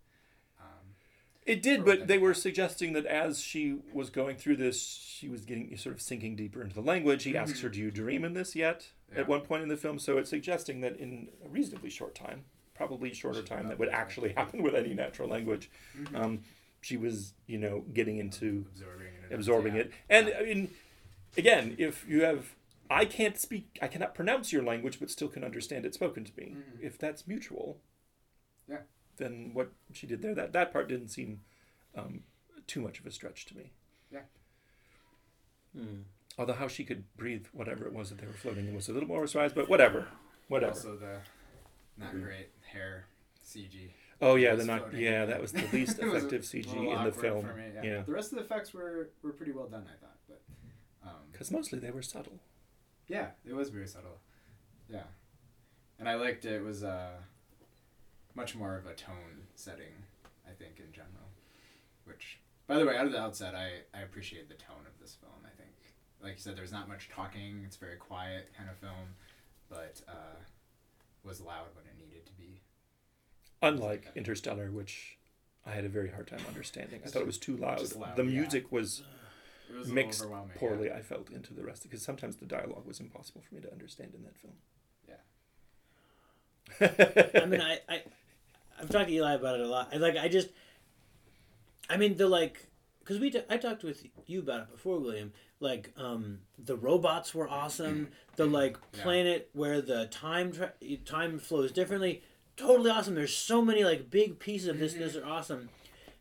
[1.45, 5.45] It did, but they were suggesting that as she was going through this, she was
[5.45, 7.23] getting sort of sinking deeper into the language.
[7.23, 9.19] He asks her, "Do you dream in this yet?" Yeah.
[9.21, 12.45] At one point in the film, so it's suggesting that in a reasonably short time,
[12.73, 16.15] probably shorter time that would actually happen with any natural language, Mhm.
[16.15, 16.43] um,
[16.81, 19.31] she was, you know, getting into absorbing it.
[19.33, 19.91] absorbing it.
[20.09, 20.33] And.
[20.37, 20.71] I mean,
[21.37, 22.55] again, if you have,
[22.89, 26.31] I can't speak, I cannot pronounce your language, but still can understand it spoken to
[26.37, 26.55] me.
[26.57, 26.81] Mhm.
[26.81, 27.81] If that's mutual,
[28.67, 28.81] Yeah.
[29.17, 31.41] Then what she did there, that that part didn't seem
[31.95, 32.21] um,
[32.67, 33.71] too much of a stretch to me.
[35.77, 36.01] Hmm.
[36.37, 38.93] Although how she could breathe whatever it was that they were floating in was a
[38.93, 40.07] little more surprised, but whatever,
[40.47, 40.71] whatever.
[40.71, 41.17] Also the
[41.97, 43.05] not great hair
[43.45, 43.91] CG.
[44.21, 45.01] oh yeah, the not floating.
[45.01, 47.45] yeah, that was the least It was a effective CG in the film.
[47.45, 47.83] for me, yeah.
[47.83, 48.01] yeah.
[48.03, 50.17] The rest of the effects were, were pretty well done, I thought.
[50.27, 50.41] But
[51.05, 52.39] um, Because mostly they were subtle.
[53.07, 54.19] yeah, it was very subtle.
[54.89, 55.03] Yeah,
[55.99, 56.53] and I liked it.
[56.53, 57.11] It was uh,
[58.35, 60.03] much more of a tone setting,
[60.47, 61.29] I think, in general.
[62.05, 65.15] Which, by the way, out of the outset, I I appreciate the tone of this
[65.15, 65.33] film.
[65.43, 65.71] I think,
[66.21, 67.63] like you said, there's not much talking.
[67.65, 69.15] It's a very quiet kind of film,
[69.69, 70.35] but uh,
[71.23, 72.61] was loud when it needed to be.
[73.61, 75.17] Unlike Interstellar, which
[75.65, 77.01] I had a very hard time understanding.
[77.03, 77.81] I thought it was too loud.
[77.95, 78.29] Loud, the yeah.
[78.29, 79.01] music was
[79.69, 80.23] It was mixed
[80.55, 80.87] poorly.
[80.87, 80.97] yeah.
[80.97, 84.13] I felt into the rest because sometimes the dialogue was impossible for me to understand
[84.13, 84.53] in that film.
[85.07, 85.15] Yeah.
[87.41, 88.01] I mean, I, I,
[88.79, 89.89] I've talked to Eli about it a lot.
[89.93, 90.49] I like, I just,
[91.89, 92.67] I mean, the like,
[92.99, 95.31] because we, t- I talked with you about it before, William.
[95.59, 98.09] Like, um, the robots were awesome.
[98.35, 100.73] The like planet where the time tra-
[101.05, 102.23] time flows differently,
[102.57, 103.15] totally awesome.
[103.15, 104.93] There's so many like big pieces of this.
[104.93, 105.69] This are awesome,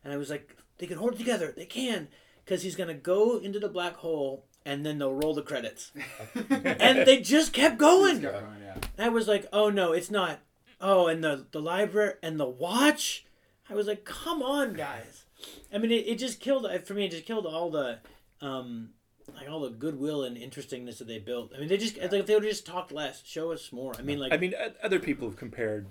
[0.03, 1.53] and I was like, they can hold it together.
[1.55, 2.07] They can,
[2.45, 4.45] because he's gonna go into the black hole.
[4.67, 5.91] And then they'll roll the credits,
[6.49, 8.21] and they just kept going.
[8.21, 9.05] Kept going, yeah.
[9.05, 10.39] I was like, oh no, it's not.
[10.81, 13.25] Oh, and the the library and the watch.
[13.69, 15.25] I was like, come on, guys.
[15.73, 17.05] I mean, it, it just killed for me.
[17.05, 17.99] It just killed all the,
[18.41, 18.89] um,
[19.35, 21.51] like all the goodwill and interestingness that they built.
[21.55, 23.93] I mean, they just it's like if they would just talked less, show us more.
[23.97, 25.87] I mean, like I mean, other people have compared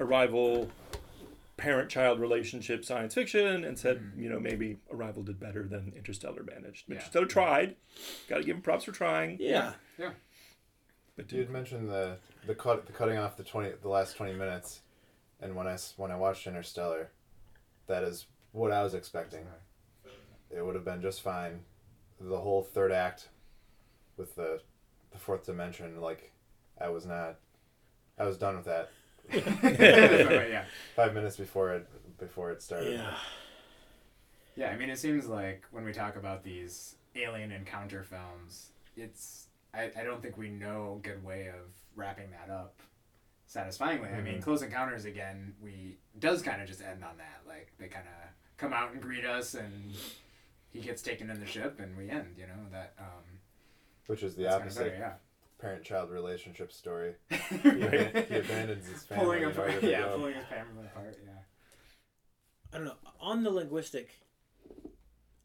[0.00, 0.68] Arrival,
[1.56, 6.88] parent-child relationship, science fiction, and said, you know, maybe Arrival did better than Interstellar managed.
[6.88, 6.96] Yeah.
[6.96, 7.76] Interstellar tried.
[8.28, 9.36] Got to give him props for trying.
[9.38, 9.74] Yeah.
[9.98, 10.10] Yeah,
[11.16, 11.52] But You had didn't.
[11.52, 14.80] mentioned the the cut the cutting off the twenty the last twenty minutes,
[15.40, 17.10] and when I s- when I watched Interstellar,
[17.86, 19.46] that is what I was expecting.
[20.50, 21.64] It would have been just fine.
[22.20, 23.28] The whole third act,
[24.16, 24.60] with the
[25.10, 26.32] the fourth dimension, like
[26.80, 27.38] I was not.
[28.18, 28.90] I was done with that
[29.32, 30.64] yeah.
[30.96, 32.94] five minutes before it before it started.
[33.00, 33.14] yeah.
[34.54, 39.46] Yeah, I mean, it seems like when we talk about these alien encounter films, it's
[39.74, 42.80] I, I don't think we know a good way of wrapping that up
[43.46, 44.08] satisfying way.
[44.10, 44.42] I mean, Mhm.
[44.42, 47.40] Close Encounters again, we does kind of just end on that.
[47.46, 49.92] Like they kind of come out and greet us, and
[50.70, 52.34] he gets taken in the ship, and we end.
[52.38, 52.94] You know that.
[52.98, 53.40] Um,
[54.06, 55.14] Which is the that's kinda opposite better,
[55.58, 57.14] parent-child relationship story.
[57.30, 60.16] He, aban- he abandons his family pulling in apart, order to yeah, go.
[60.16, 61.18] pulling his family apart.
[61.24, 61.30] Yeah.
[62.72, 62.96] I don't know.
[63.20, 64.10] On the linguistic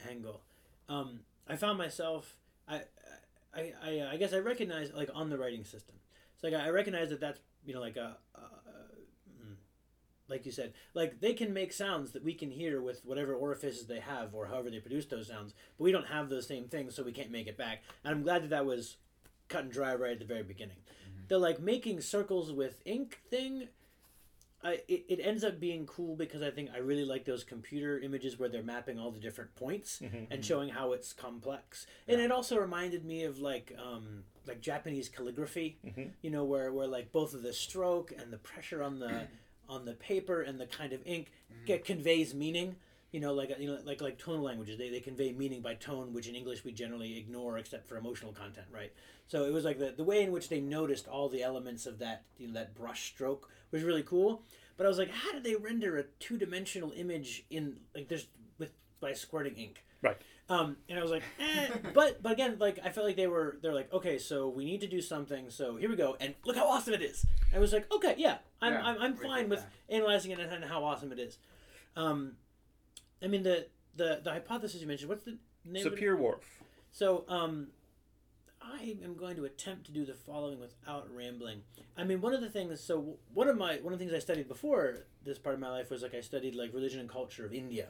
[0.08, 0.40] angle,
[0.88, 2.36] um, I found myself.
[2.66, 2.82] I,
[3.54, 5.96] I, I, I guess I recognize like on the writing system.
[6.40, 8.40] So like I recognize that that's you know like a, uh,
[9.42, 9.56] mm,
[10.28, 13.86] like you said, like they can make sounds that we can hear with whatever orifices
[13.86, 16.94] they have or however they produce those sounds, but we don't have those same things,
[16.94, 17.82] so we can't make it back.
[18.04, 18.96] And I'm glad that that was
[19.48, 20.76] cut and dry right at the very beginning.
[21.28, 23.68] The like making circles with ink thing
[24.62, 27.98] I, it, it ends up being cool because I think I really like those computer
[28.00, 30.40] images where they're mapping all the different points mm-hmm, and mm-hmm.
[30.40, 31.86] showing how it's complex.
[32.08, 36.10] And it also reminded me of like um, like Japanese calligraphy, mm-hmm.
[36.22, 39.28] you know, where, where like both of the stroke and the pressure on the
[39.68, 41.30] on the paper and the kind of ink
[41.66, 42.76] get, conveys meaning.
[43.12, 46.12] You know, like you know, like like tonal languages, they, they convey meaning by tone,
[46.12, 48.92] which in English we generally ignore except for emotional content, right?
[49.28, 51.98] So it was like the, the way in which they noticed all the elements of
[52.00, 54.42] that you know that brush stroke was really cool.
[54.76, 58.26] But I was like, how did they render a two dimensional image in like there's
[58.58, 59.84] with by squirting ink?
[60.02, 60.16] Right.
[60.50, 61.68] Um, and I was like, eh.
[61.94, 64.82] but but again, like I felt like they were they're like, okay, so we need
[64.82, 65.48] to do something.
[65.50, 67.24] So here we go, and look how awesome it is.
[67.54, 69.70] I was like, okay, yeah, I'm Yeah, I'm, I'm fine with that.
[69.94, 71.38] analyzing it and how awesome it is.
[71.96, 72.32] Um,
[73.22, 75.08] I mean the the the hypothesis you mentioned.
[75.08, 75.84] What's the name?
[75.84, 76.40] Sapir Whorf.
[76.90, 77.68] So, um,
[78.60, 81.62] I am going to attempt to do the following without rambling.
[81.96, 82.80] I mean, one of the things.
[82.80, 85.70] So, one of my one of the things I studied before this part of my
[85.70, 87.88] life was like I studied like religion and culture of India,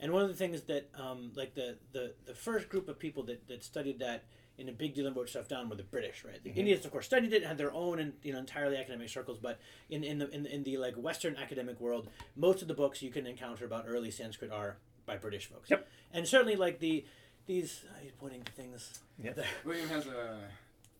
[0.00, 3.22] and one of the things that um, like the, the the first group of people
[3.24, 4.24] that, that studied that
[4.58, 6.42] in a big deal and wrote stuff down were the British, right?
[6.42, 9.08] The Indians, of course, studied it and had their own and you know entirely academic
[9.08, 12.68] circles, but in in the in, the- in the like Western academic world, most of
[12.68, 15.70] the books you can encounter about early Sanskrit are by British folks.
[15.70, 15.88] Yep.
[16.12, 17.04] And certainly like the
[17.46, 19.00] these uh, he's pointing to things.
[19.22, 19.32] Yeah.
[19.64, 20.38] William has a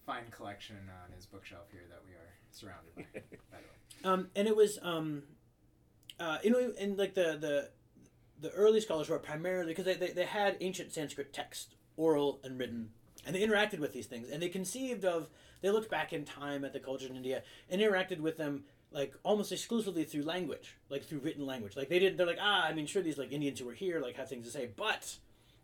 [0.06, 3.02] fine collection on his bookshelf here that we are surrounded by.
[3.02, 3.10] by
[3.50, 3.62] the way.
[4.04, 5.24] Um, and it was um,
[6.20, 7.70] uh, you know, and like the the
[8.40, 12.58] the early scholars were primarily because they, they, they had ancient Sanskrit text, oral and
[12.60, 12.90] written,
[13.26, 15.28] and they interacted with these things, and they conceived of
[15.61, 19.14] they looked back in time at the culture in India and interacted with them like
[19.22, 21.76] almost exclusively through language, like through written language.
[21.76, 24.00] Like they did, they're like ah, I mean, sure, these like Indians who were here
[24.00, 25.16] like have things to say, but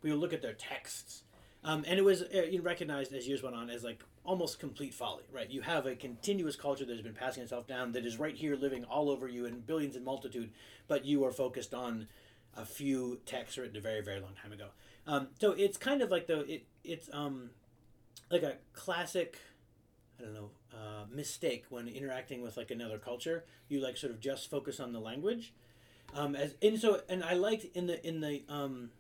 [0.03, 1.23] we will look at their texts.
[1.65, 5.25] Um, and it was uh, recognized as years went on as like almost complete folly,
[5.33, 5.51] right?
[5.51, 8.55] You have a continuous culture that has been passing itself down that is right here
[8.55, 10.51] living all over you in billions and multitude,
[10.89, 12.09] but you are focused on
[12.57, 14.69] a few texts written a very, very long time ago.
[15.07, 17.51] Um, so it's kind of like the it it's um
[18.31, 19.39] like a classic
[20.19, 23.45] I don't know uh, mistake when interacting with like another culture.
[23.69, 25.53] You like sort of just focus on the language.
[26.15, 28.91] Um, as and so and I liked in the in the um,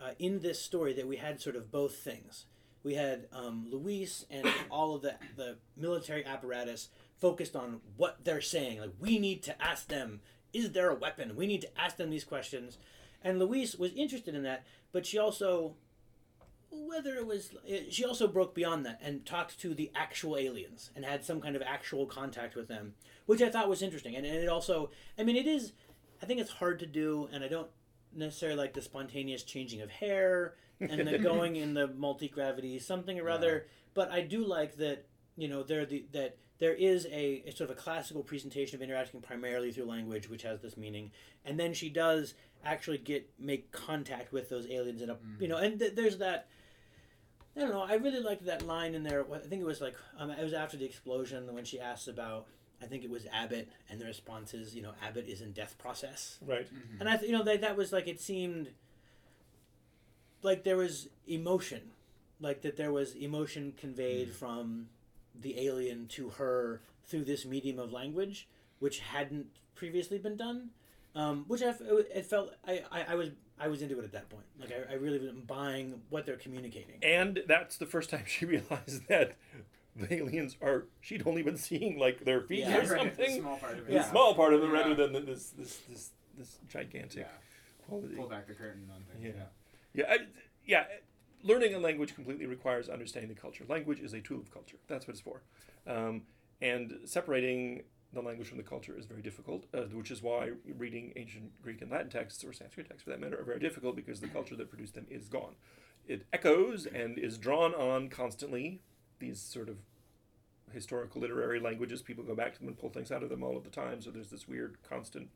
[0.00, 2.46] uh, in this story that we had sort of both things.
[2.82, 6.88] We had um, Louise and all of the the military apparatus
[7.20, 8.80] focused on what they're saying.
[8.80, 10.20] Like we need to ask them,
[10.52, 11.36] is there a weapon?
[11.36, 12.78] We need to ask them these questions.
[13.22, 15.74] And Louise was interested in that, but she also
[16.70, 20.90] whether it was eh, she also broke beyond that and talked to the actual aliens
[20.94, 22.94] and had some kind of actual contact with them
[23.26, 24.14] which i thought was interesting.
[24.16, 25.72] And, and it also i mean it is
[26.22, 27.68] i think it's hard to do and i don't
[28.14, 33.28] necessarily like the spontaneous changing of hair and the going in the multi-gravity something or
[33.30, 33.66] other.
[33.94, 35.06] But i do like that
[35.36, 38.82] you know there the that there is a, a sort of a classical presentation of
[38.82, 41.10] interacting primarily through language which has this meaning.
[41.44, 45.56] And then she does actually get make contact with those aliens in a you know
[45.56, 46.48] and th- there's that
[47.60, 47.82] I don't know.
[47.82, 49.22] I really liked that line in there.
[49.34, 52.46] I think it was like um, it was after the explosion when she asked about.
[52.82, 55.76] I think it was Abbott, and the response is, you know, Abbott is in death
[55.76, 56.66] process, Right.
[56.98, 58.68] and I, th- you know, that that was like it seemed
[60.42, 61.90] like there was emotion,
[62.40, 64.86] like that there was emotion conveyed from
[65.38, 70.70] the alien to her through this medium of language, which hadn't previously been done.
[71.14, 74.12] Um, which I, f- it felt I, I, I was I was into it at
[74.12, 74.44] that point.
[74.58, 76.96] Like I, I really was buying what they're communicating.
[77.02, 79.36] And that's the first time she realized that
[79.94, 80.86] the aliens are.
[81.00, 82.76] She'd only been seeing like their feet Yeah.
[82.78, 83.40] or Right, the something.
[83.42, 83.92] small part of it.
[83.92, 84.10] A Yeah.
[84.10, 84.72] small part of it Yeah.
[84.72, 87.28] rather than this this this this gigantic Yeah.
[87.86, 88.14] quality.
[88.16, 89.34] Pull back the curtain on things.
[89.36, 89.42] Yeah.
[89.94, 90.06] Yeah.
[90.08, 90.18] Yeah, I,
[90.64, 90.84] yeah.
[91.42, 93.64] Learning a language completely requires understanding the culture.
[93.68, 94.76] Language is a tool of culture.
[94.88, 95.42] That's what it's for.
[95.86, 96.22] Um,
[96.62, 97.82] and separating
[98.12, 101.80] the language from the culture is very difficult, uh, which is why reading ancient Greek
[101.80, 104.56] and Latin texts, or Sanskrit texts for that matter, are very difficult because the culture
[104.56, 105.54] that produced them is gone.
[106.08, 108.80] It echoes and is drawn on constantly,
[109.20, 109.76] these sort of
[110.72, 112.02] historical literary languages.
[112.02, 114.00] People go back to them and pull things out of them all of the time.
[114.00, 115.28] So there's this weird constant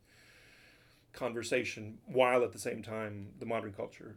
[1.13, 4.17] conversation, while at the same time the modern culture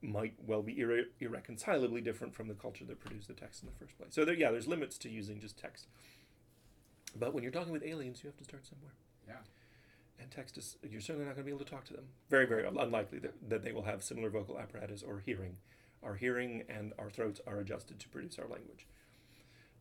[0.00, 3.74] might well be irre- irreconcilably different from the culture that produced the text in the
[3.74, 4.14] first place.
[4.14, 5.88] So there, yeah, there's limits to using just text.
[7.16, 8.92] But when you're talking with aliens, you have to start somewhere.
[9.26, 9.34] Yeah.
[10.20, 12.04] And text is, you're certainly not going to be able to talk to them.
[12.28, 15.56] Very, very unlikely that, that they will have similar vocal apparatus or hearing.
[16.02, 18.86] Our hearing and our throats are adjusted to produce our language.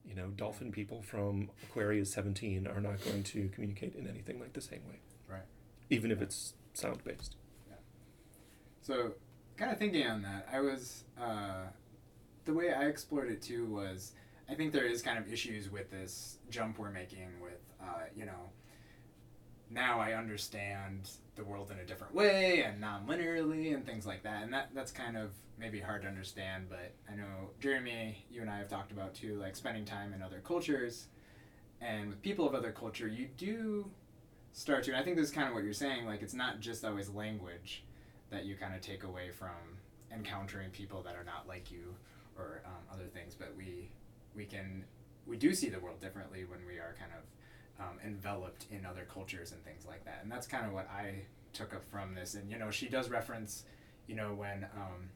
[0.05, 4.53] You know, dolphin people from Aquarius 17 are not going to communicate in anything like
[4.53, 4.99] the same way.
[5.29, 5.43] Right.
[5.89, 7.35] Even if it's sound based.
[7.67, 7.75] Yeah.
[8.81, 9.13] So,
[9.57, 11.65] kind of thinking on that, I was uh,
[12.45, 14.13] the way I explored it too was
[14.49, 18.25] I think there is kind of issues with this jump we're making with uh, you
[18.25, 18.51] know
[19.69, 24.43] now I understand the world in a different way and non-linearly and things like that.
[24.43, 28.49] And that that's kind of maybe hard to understand but I know Jeremy you and
[28.49, 31.07] I have talked about too like spending time in other cultures
[31.81, 33.89] and with people of other culture you do
[34.53, 36.59] start to and I think this is kind of what you're saying like it's not
[36.59, 37.83] just always language
[38.29, 39.79] that you kind of take away from
[40.13, 41.95] encountering people that are not like you
[42.37, 43.89] or um, other things but we
[44.37, 44.85] we can
[45.25, 49.05] we do see the world differently when we are kind of um, enveloped in other
[49.11, 51.15] cultures and things like that and that's kind of what i
[51.53, 53.65] took up from this and you know she does reference
[54.07, 55.09] you know when um,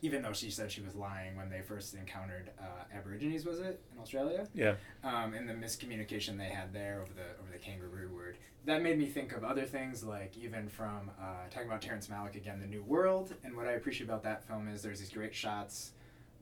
[0.00, 3.80] even though she said she was lying when they first encountered uh, aborigines was it
[3.92, 4.74] in australia Yeah.
[5.02, 8.36] um, and the miscommunication they had there over the over the kangaroo word.
[8.64, 12.34] That made me think of other things, like even from uh, talking about Terrence Malick
[12.36, 13.32] again, The New World.
[13.42, 15.92] And what I appreciate about that film is there's these great shots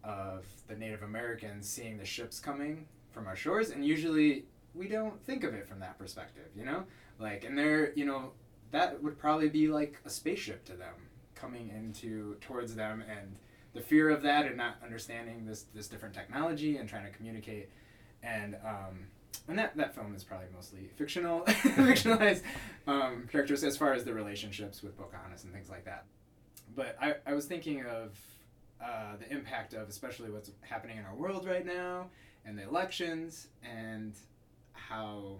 [0.07, 4.44] of the Native Americans seeing the ships coming from our shores, and usually
[4.74, 6.84] we don't think of it from that perspective, you know.
[7.18, 8.32] Like, and they're you know
[8.70, 10.94] that would probably be like a spaceship to them
[11.34, 13.36] coming into towards them and
[13.74, 17.68] the fear of that and not understanding this this different technology and trying to communicate
[18.22, 19.07] and um,
[19.48, 22.42] and that, that film is probably mostly fictional fictionalized
[22.86, 26.04] um, characters as far as the relationships with Pocahontas and things like that
[26.74, 28.18] but I, I was thinking of
[28.83, 32.07] uh, the impact of especially what's happening in our world right now
[32.45, 34.14] and the elections and
[34.72, 35.39] how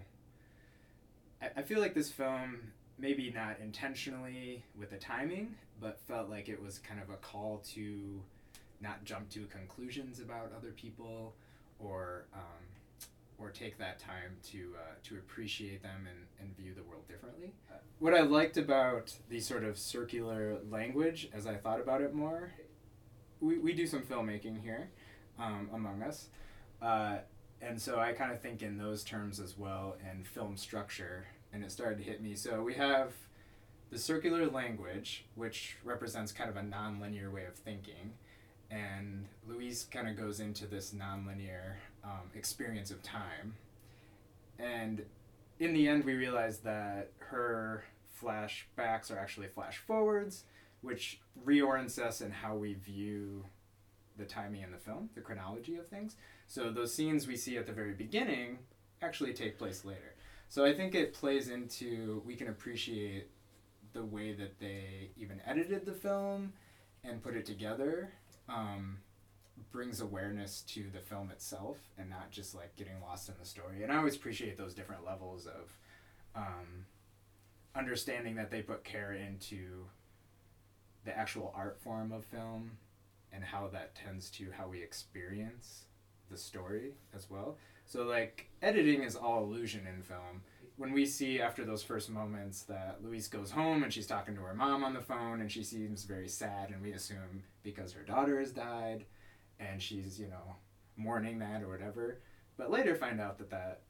[1.41, 2.59] I, I feel like this film
[2.99, 7.61] maybe not intentionally with the timing but felt like it was kind of a call
[7.73, 8.21] to
[8.81, 11.33] not jump to conclusions about other people
[11.79, 12.41] or um,
[13.39, 17.51] or take that time to uh, to appreciate them and, and view the world differently.
[17.99, 22.51] What I liked about the sort of circular language as I thought about it more,
[23.41, 24.89] we, we do some filmmaking here
[25.39, 26.27] um, among us.
[26.81, 27.17] Uh,
[27.61, 31.63] and so I kind of think in those terms as well and film structure, and
[31.63, 32.35] it started to hit me.
[32.35, 33.13] So we have
[33.89, 38.13] the circular language, which represents kind of a nonlinear way of thinking,
[38.69, 43.55] and Louise kind of goes into this nonlinear um, experience of time.
[44.59, 45.03] And
[45.59, 47.85] in the end, we realize that her
[48.21, 50.43] flashbacks are actually flash forwards,
[50.81, 53.45] which reorients us in how we view
[54.17, 56.15] the timing in the film, the chronology of things.
[56.47, 58.59] So those scenes we see at the very beginning
[59.01, 60.15] actually take place later.
[60.49, 63.29] So I think it plays into we can appreciate
[63.93, 66.53] the way that they even edited the film
[67.03, 68.11] and put it together
[68.49, 68.97] um,
[69.71, 73.83] brings awareness to the film itself and not just like getting lost in the story.
[73.83, 75.75] And I always appreciate those different levels of
[76.35, 76.85] um,
[77.75, 79.85] understanding that they put care into
[81.07, 82.71] the actual art form of film
[83.31, 85.85] and how that tends to how we experience
[86.29, 87.57] the story as well.
[87.85, 90.41] So like editing is all illusion in film.
[90.75, 94.41] When we see after those first moments that Louise goes home and she's talking to
[94.41, 98.03] her mom on the phone and she seems very sad and we assume because her
[98.03, 99.05] daughter has died
[99.61, 100.57] and she's, you know,
[100.97, 102.19] mourning that or whatever.
[102.57, 103.83] But later find out that that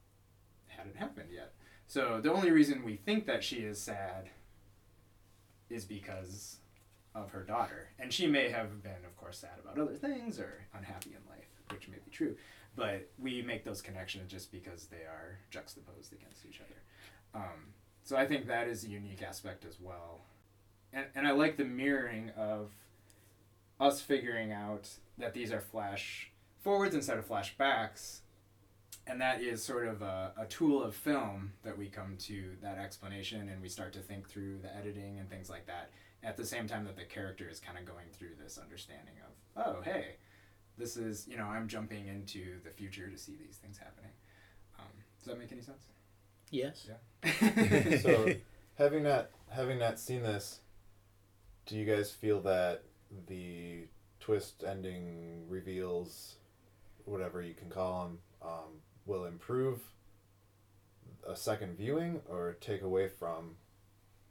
[0.68, 1.54] hadn't happened yet.
[1.88, 4.30] So the only reason we think that she is sad
[5.70, 6.58] is because
[7.24, 7.90] of her daughter.
[8.00, 11.50] And she may have been, of course, sad about other things or unhappy in life,
[11.72, 12.36] which may be true.
[12.76, 17.44] But we make those connections just because they are juxtaposed against each other.
[17.44, 20.22] Um, so I think that is a unique aspect as well.
[20.94, 22.70] And, and I like the mirroring of
[23.80, 28.20] us figuring out that these are flash forwards instead of flashbacks.
[29.08, 32.78] And that is sort of a, a tool of film that we come to that
[32.78, 35.90] explanation and we start to think through the editing and things like that
[36.28, 39.66] at the same time that the character is kind of going through this understanding of,
[39.66, 40.18] oh, hey,
[40.78, 44.12] this is, you know, I'm jumping into the future to see these things happening.
[44.78, 44.86] Um,
[45.18, 45.86] does that make any sense?
[46.52, 46.86] Yes.
[47.24, 47.98] Yeah.
[48.02, 48.34] so
[48.78, 50.60] having not having not seen this,
[51.66, 52.84] do you guys feel that
[53.28, 53.88] the
[54.20, 56.36] twist ending reveals,
[57.06, 59.80] whatever you can call them, um, will improve
[61.26, 63.56] a second viewing or take away from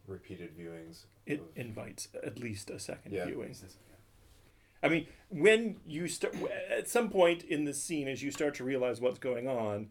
[0.07, 1.05] repeated viewings.
[1.27, 3.27] It invites at least a second Yeah.
[3.27, 3.55] viewing.
[4.83, 6.37] I mean, when you start
[6.71, 9.89] at some point in the scene, as you start to realize what's going on,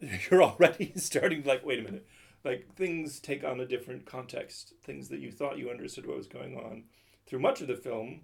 [0.30, 2.06] you're already starting like, wait a minute,
[2.44, 4.74] like things take on a different context.
[4.82, 6.84] Things that you thought you understood what was going on
[7.26, 8.22] through much of the film,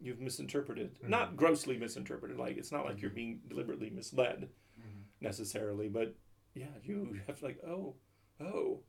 [0.00, 0.94] you've misinterpreted.
[0.94, 1.10] Mm-hmm.
[1.10, 2.38] Not grossly misinterpreted.
[2.38, 3.16] Like it's not like you're mm-hmm.
[3.16, 4.48] being deliberately misled
[4.78, 5.00] mm-hmm.
[5.20, 6.14] necessarily, but
[6.54, 7.94] yeah, you have to like, oh,
[8.40, 8.80] oh.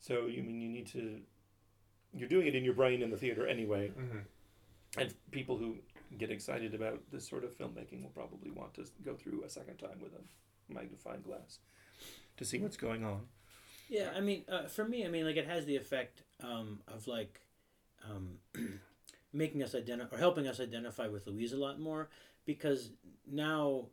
[0.00, 1.20] So you mean you need to
[2.14, 3.90] you're doing it in your brain in the theater anyway.
[3.96, 4.24] Mhm.
[4.98, 5.78] And people who
[6.18, 9.78] get excited about this sort of filmmaking will probably want to go through a second
[9.78, 11.58] time with a magnifying glass
[12.36, 13.28] to see what's going on.
[13.88, 17.06] Yeah, I mean, uh, for me, I mean, like it has the effect um, of
[17.06, 17.40] like
[18.08, 18.38] um,
[19.32, 22.08] making us identify or helping us identify with Louise a lot more
[22.44, 22.90] because
[23.26, 23.86] now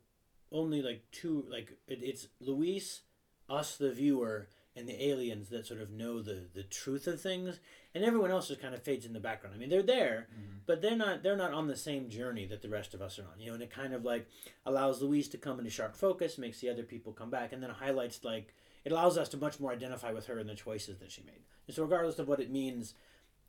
[0.52, 3.02] only like two like it, it's Louise,
[3.48, 4.48] us the viewer,
[4.80, 7.60] and the aliens that sort of know the the truth of things,
[7.94, 9.54] and everyone else just kind of fades in the background.
[9.54, 10.58] I mean, they're there, mm-hmm.
[10.66, 13.26] but they're not they're not on the same journey that the rest of us are
[13.32, 13.38] on.
[13.38, 14.26] You know, and it kind of like
[14.66, 17.70] allows Louise to come into sharp focus, makes the other people come back, and then
[17.70, 18.54] highlights like
[18.84, 21.44] it allows us to much more identify with her and the choices that she made.
[21.66, 22.94] And so, regardless of what it means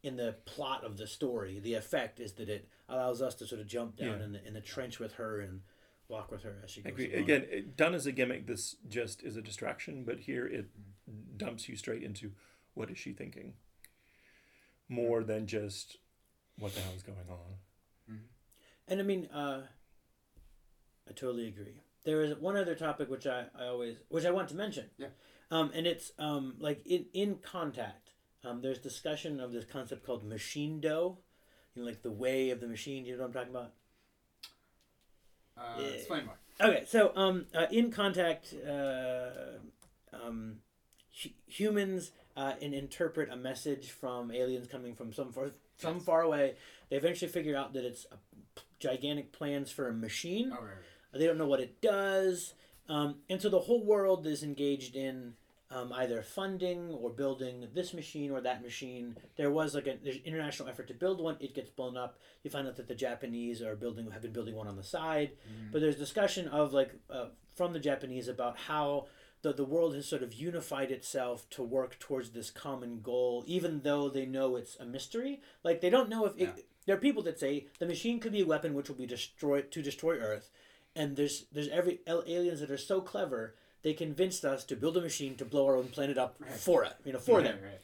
[0.03, 3.61] in the plot of the story, the effect is that it allows us to sort
[3.61, 4.25] of jump down Yeah.
[4.25, 5.61] in, the, in the trench with her and
[6.07, 6.91] walk with her as she goes.
[6.91, 7.11] agree.
[7.11, 7.23] along.
[7.23, 10.90] Again, it, done as a gimmick, this just is a distraction, but here it mm-hmm.
[11.37, 12.31] Dumps you straight into
[12.73, 13.53] what is she thinking
[14.87, 15.97] more than just
[16.57, 18.19] what the hell is going on.
[18.87, 19.61] And I mean, uh,
[21.07, 21.81] I totally agree.
[22.03, 24.89] There is one other topic which I, I always which I want to mention.
[24.97, 25.07] Yeah.
[25.49, 28.09] Um, and it's um, like in in contact.
[28.43, 31.17] Um, there's discussion of this concept called Machindo,
[31.73, 33.05] you know, like the way of the machine.
[33.05, 33.71] You know what I'm talking about?
[35.57, 35.87] Uh, Yeah.
[35.89, 36.37] Explain more.
[36.59, 39.59] Okay, so um, uh, in contact, uh,
[40.11, 40.57] um,
[41.21, 46.05] hu- humans uh, and interpret a message from aliens coming from some far, some Yes.
[46.05, 46.55] far away.
[46.89, 48.15] They eventually figure out that it's a
[48.55, 50.49] p- gigantic plans for a machine.
[50.51, 51.19] Oh, right, right.
[51.19, 52.53] They don't know what it does,
[52.87, 55.33] um, and so the whole world is engaged in
[55.69, 59.15] um, either funding or building this machine or that machine.
[59.37, 61.37] There was like an international effort to build one.
[61.39, 62.17] It gets blown up.
[62.43, 65.31] You find out that the Japanese are building have been building one on the side,
[65.71, 69.07] but there's discussion of like uh, from the Japanese about how.
[69.41, 73.81] The, the world has sort of unified itself to work towards this common goal, even
[73.81, 75.41] though they know it's a mystery.
[75.63, 76.63] Like they don't know if it, Yeah.
[76.85, 79.71] there are people that say the machine could be a weapon which will be destroyed
[79.71, 80.49] to destroy Earth,
[80.95, 85.01] and there's there's every aliens that are so clever they convinced us to build a
[85.01, 86.51] machine to blow our own planet up Right.
[86.51, 87.59] for it, you know, for Right, them.
[87.63, 87.81] right.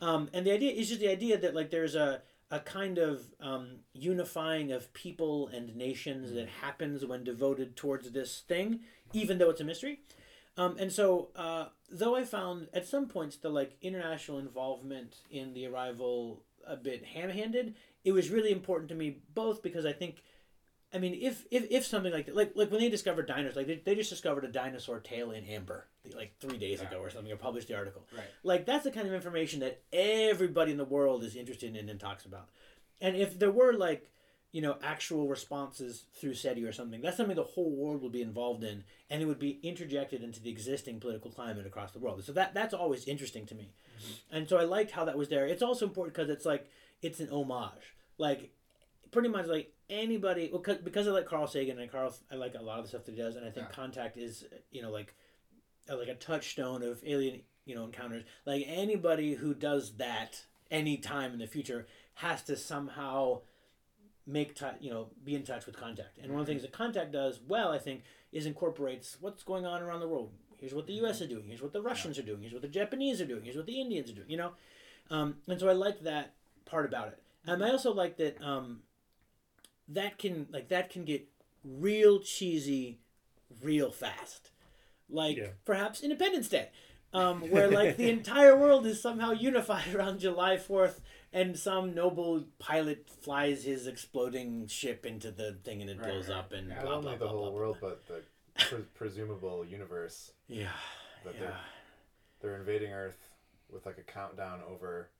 [0.00, 3.22] Um, and the idea is just the idea that like there's a a kind of
[3.40, 8.80] um, unifying of people and nations that happens when devoted towards this thing,
[9.12, 10.00] even though it's a mystery.
[10.60, 15.54] Um, and so, uh, though I found at some points the like international involvement in
[15.54, 20.22] the arrival a bit ham-handed, it was really important to me both because I think,
[20.92, 23.68] I mean, if if, if something like that, like like when they discovered dinosaurs, like
[23.68, 27.32] they, they just discovered a dinosaur tail in amber like three days ago or something,
[27.32, 28.02] or published the article.
[28.14, 28.26] Right.
[28.42, 31.98] Like that's the kind of information that everybody in the world is interested in and
[31.98, 32.50] talks about.
[33.00, 34.10] And if there were like,
[34.52, 38.22] you know, actual responses through SETI or something, that's something the whole world would be
[38.22, 42.24] involved in, and it would be interjected into the existing political climate across the world.
[42.24, 44.36] So that that's always interesting to me, mm-hmm.
[44.36, 45.46] and so I liked how that was there.
[45.46, 46.68] It's also important because it's like
[47.02, 48.50] it's an homage, like
[49.12, 52.54] pretty much like anybody well, 'cause- because I like Carl Sagan and Carl I like
[52.54, 53.74] a lot of the stuff that he does, and I think Yeah.
[53.74, 55.14] Contact is you know like
[55.88, 58.24] like a touchstone of alien you know encounters.
[58.46, 63.40] Like anybody who does that any time in the future has to somehow
[64.30, 66.18] make touch you know be in touch with contact.
[66.22, 68.02] And one of the things that contact does well i think
[68.32, 70.30] is incorporates what's going on around the world.
[70.58, 71.44] Here's what the us is doing.
[71.46, 72.40] Here's what the russians are doing.
[72.42, 73.44] Here's what the japanese are doing.
[73.44, 74.52] Here's what the indians are doing you know?
[75.10, 77.22] Um, and so i like that part about it.
[77.46, 78.80] And i also like that um,
[79.88, 81.26] that can like that can get
[81.64, 83.00] real cheesy
[83.62, 84.50] real fast.
[85.08, 85.48] Like Yeah.
[85.64, 86.68] perhaps independence day
[87.12, 91.00] um, where like the entire world is somehow unified around July Fourth,
[91.32, 96.28] and some noble pilot flies his exploding ship into the thing, and it Right, blows
[96.28, 96.38] right.
[96.38, 96.74] up, and Yeah.
[96.76, 97.58] Not blah, only blah, the blah, whole blah, blah.
[97.58, 98.22] world, but the
[98.64, 100.70] pre- presumable universe Yeah,
[101.24, 101.56] that yeah, they're
[102.40, 103.18] they're invading Earth
[103.70, 105.10] with like a countdown over.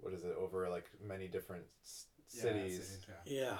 [0.00, 0.34] What is it?
[0.38, 3.06] Over like many different s- Yeah, cities.
[3.26, 3.40] yeah.
[3.40, 3.56] yeah.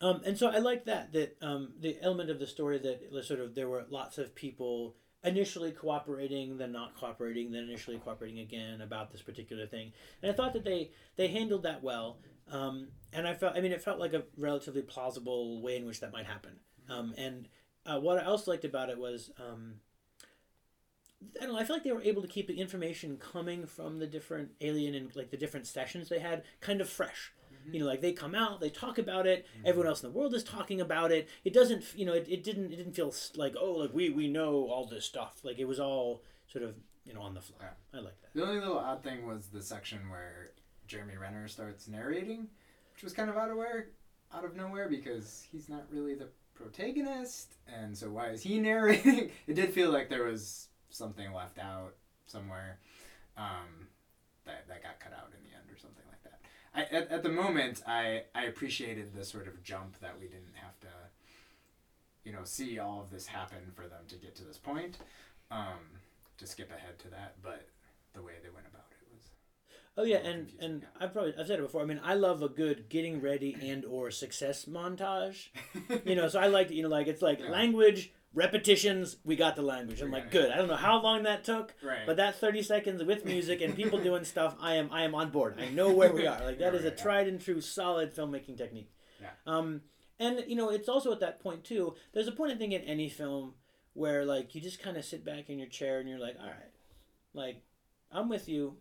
[0.00, 3.38] Um, and so I like that that um, the element of the story that sort
[3.40, 8.80] of there were lots of people initially cooperating, then not cooperating, then initially cooperating again
[8.80, 9.92] about this particular thing.
[10.22, 12.18] And I thought that they they handled that well.
[12.50, 16.00] Um, and I felt I mean it felt like a relatively plausible way in which
[16.00, 16.52] that might happen.
[16.88, 17.48] Um, and
[17.86, 19.74] uh, what I also liked about it was, um,
[21.40, 23.98] I don't know, I feel like they were able to keep the information coming from
[23.98, 27.32] the different alien and like the different sessions they had kind of fresh.
[27.70, 29.46] You know, like they come out, they talk about it.
[29.64, 31.28] Everyone else in the world is talking about it.
[31.44, 34.28] It doesn't, you know, it, it didn't, it didn't feel like oh, like we we
[34.28, 35.40] know all this stuff.
[35.42, 37.66] Like it was all sort of you know on the fly.
[37.92, 38.34] I like that.
[38.34, 40.50] The only little odd thing was the section where
[40.86, 42.48] Jeremy Renner starts narrating,
[42.94, 43.88] which was kind of out of where,
[44.32, 49.30] out of nowhere because he's not really the protagonist, and so why is he narrating?
[49.46, 51.94] it did feel like there was something left out
[52.26, 52.78] somewhere,
[53.36, 53.88] um,
[54.44, 56.40] that that got cut out in the end or something like that.
[56.74, 60.54] I at, at the moment I I appreciated the sort of jump that we didn't
[60.54, 60.88] have to,
[62.24, 64.98] you know, see all of this happen for them to get to this point.
[65.50, 66.00] Um,
[66.38, 67.68] to skip ahead to that, but
[68.12, 69.30] the way they went about it was
[69.96, 70.88] Oh yeah, and confusing, and yeah.
[71.00, 71.82] I've probably I've said it before.
[71.82, 75.48] I mean, I love a good getting ready and or success montage.
[76.04, 77.50] you know, so I like you know like it's like Yeah.
[77.50, 79.16] language repetitions.
[79.24, 80.00] We got the language.
[80.00, 80.50] I'm like good.
[80.50, 82.00] I don't know how long that took, right.
[82.06, 85.30] but that 30 seconds with music and people doing stuff, I am I am on
[85.30, 85.58] board.
[85.60, 86.42] I know where we are.
[86.44, 88.90] Like that is a tried and true solid filmmaking technique.
[89.20, 89.28] Yeah.
[89.46, 89.82] Um,
[90.18, 91.94] and you know, it's also at that point too.
[92.12, 93.54] There's a point I think in any film
[93.94, 96.46] where like you just kind of sit back in your chair and you're like, all
[96.46, 96.72] right,
[97.32, 97.62] like
[98.12, 98.76] I'm with you.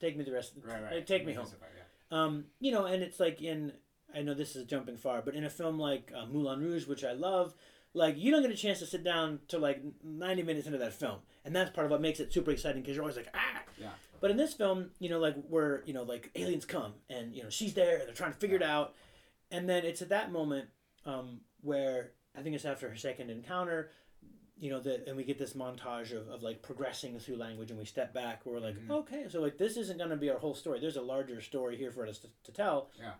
[0.00, 0.56] Take me the rest.
[0.56, 0.94] Of the, right, right.
[0.94, 1.46] like, take me home.
[1.50, 2.22] Yeah.
[2.22, 3.72] Um, you know, and it's like in
[4.14, 7.04] I know this is jumping far, but in a film like uh, Moulin Rouge, which
[7.04, 7.54] I love,
[7.94, 10.94] like you don't get a chance to sit down to like ninety minutes into that
[10.94, 13.62] film, and that's part of what makes it super exciting because you're always like ah.
[13.80, 13.90] Yeah.
[14.20, 17.42] But in this film, you know, like where you know, like aliens come and you
[17.42, 18.94] know she's there, and they're trying to figure it out,
[19.50, 20.68] and then it's at that moment
[21.06, 23.90] um, where I think it's after her second encounter.
[24.60, 27.78] You know that, and we get this montage of, of like progressing through language, and
[27.78, 28.44] we step back.
[28.44, 28.90] We're like, Mhm.
[28.90, 30.80] okay, so like this isn't going to be our whole story.
[30.80, 32.90] There's a larger story here for us to, to tell.
[32.98, 33.12] Yeah.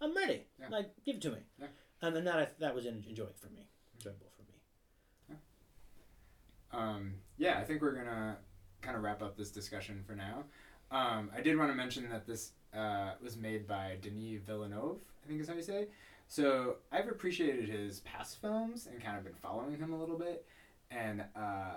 [0.00, 0.46] I'm ready.
[0.60, 0.68] Yeah.
[0.68, 1.38] Like, give it to me.
[1.60, 1.66] Yeah.
[2.00, 3.66] And then that that was en- enjoying for me,
[3.96, 4.42] enjoyable for
[5.32, 5.38] me.
[6.72, 8.38] Um, yeah, I think we're gonna
[8.82, 10.44] kind of wrap up this discussion for now.
[10.90, 14.98] Um, I did want to mention that this uh, was made by Denis Villeneuve.
[15.24, 15.88] I think is how you say.
[16.28, 20.44] So I've appreciated his past films and kind of been following him a little bit,
[20.90, 21.76] and uh,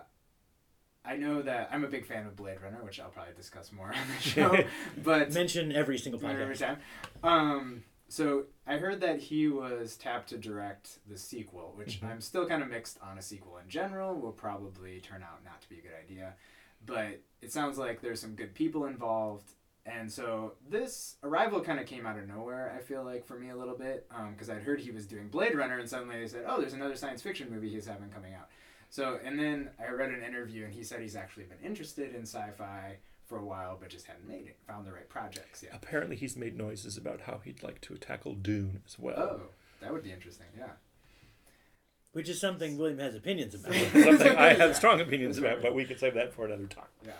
[1.06, 3.88] I know that I'm a big fan of Blade Runner, which I'll probably discuss more
[3.88, 4.58] on the show.
[5.04, 6.60] but Mention every single every podcast.
[6.60, 6.78] time.
[7.24, 12.10] Um, so I heard that he was tapped to direct the sequel, which Mhm.
[12.10, 14.16] I'm still kind of mixed on a sequel in general.
[14.16, 16.36] Will probably turn out not to be a good idea,
[16.86, 19.54] but it sounds like there's some good people involved.
[19.86, 22.74] And so this Arrival kind of came out of nowhere.
[22.76, 25.56] I feel like for me a little bit because I'd heard he was doing Blade
[25.56, 28.50] Runner, and suddenly they said, "Oh, there's another science fiction movie he's having coming out."
[28.90, 32.24] So and then I read an interview, and he said he's actually been interested in
[32.24, 32.98] sci-fi
[33.28, 35.76] for a while, but just hadn't made it, found the right projects Yeah.
[35.76, 39.20] Apparently, he's made noises about how he'd like to tackle Dune as well.
[39.20, 39.42] Oh,
[39.82, 40.48] that would be interesting.
[40.58, 40.72] Yeah.
[42.14, 43.74] Which is something William has opinions about.
[43.94, 44.54] Something I Yeah.
[44.56, 46.88] have strong opinions about, but we can save that for another time.
[47.06, 47.12] Yeah.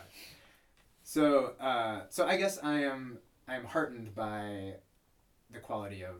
[1.04, 4.76] So, uh, so I guess I am I am heartened by
[5.52, 6.16] the quality of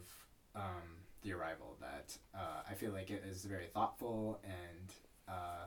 [0.56, 0.84] um,
[1.24, 1.76] the arrival.
[1.82, 4.94] That uh, I feel like it is very thoughtful and
[5.28, 5.66] uh,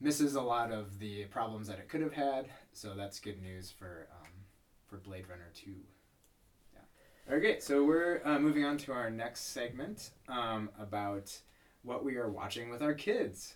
[0.00, 2.46] misses a lot of the problems that it could have had.
[2.72, 4.30] So that's good news for um,
[4.86, 5.74] for Blade Runner Two.
[6.72, 7.34] Yeah.
[7.36, 11.36] Okay, so we're uh, moving on to our next segment um, about
[11.82, 13.54] what we are watching with our kids.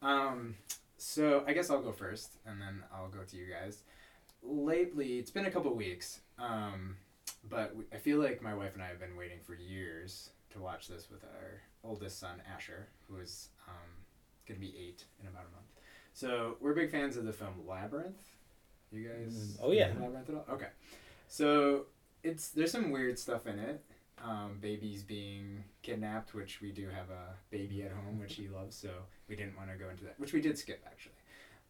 [0.00, 0.56] Um,
[0.96, 3.82] so I guess I'll go first, and then I'll go to you guys.
[4.42, 6.96] Lately, it's been a couple weeks, um,
[7.48, 10.58] but we, I feel like my wife and I have been waiting for years to
[10.58, 13.90] watch this with our oldest son Asher, who is um,
[14.46, 15.71] gonna be eight in about a month.
[16.12, 18.20] So we're big fans of the film Labyrinth.
[18.90, 19.34] You guys?
[19.34, 19.88] Mm, oh, yeah.
[19.98, 20.46] Labyrinth at all?
[20.50, 20.68] Okay.
[21.28, 21.86] So
[22.22, 23.82] it's there's some weird stuff in it.
[24.22, 28.76] Um, babies being kidnapped, which we do have a baby at home, which he loves,
[28.76, 28.90] so
[29.28, 31.14] we didn't want to go into that, which we did skip actually.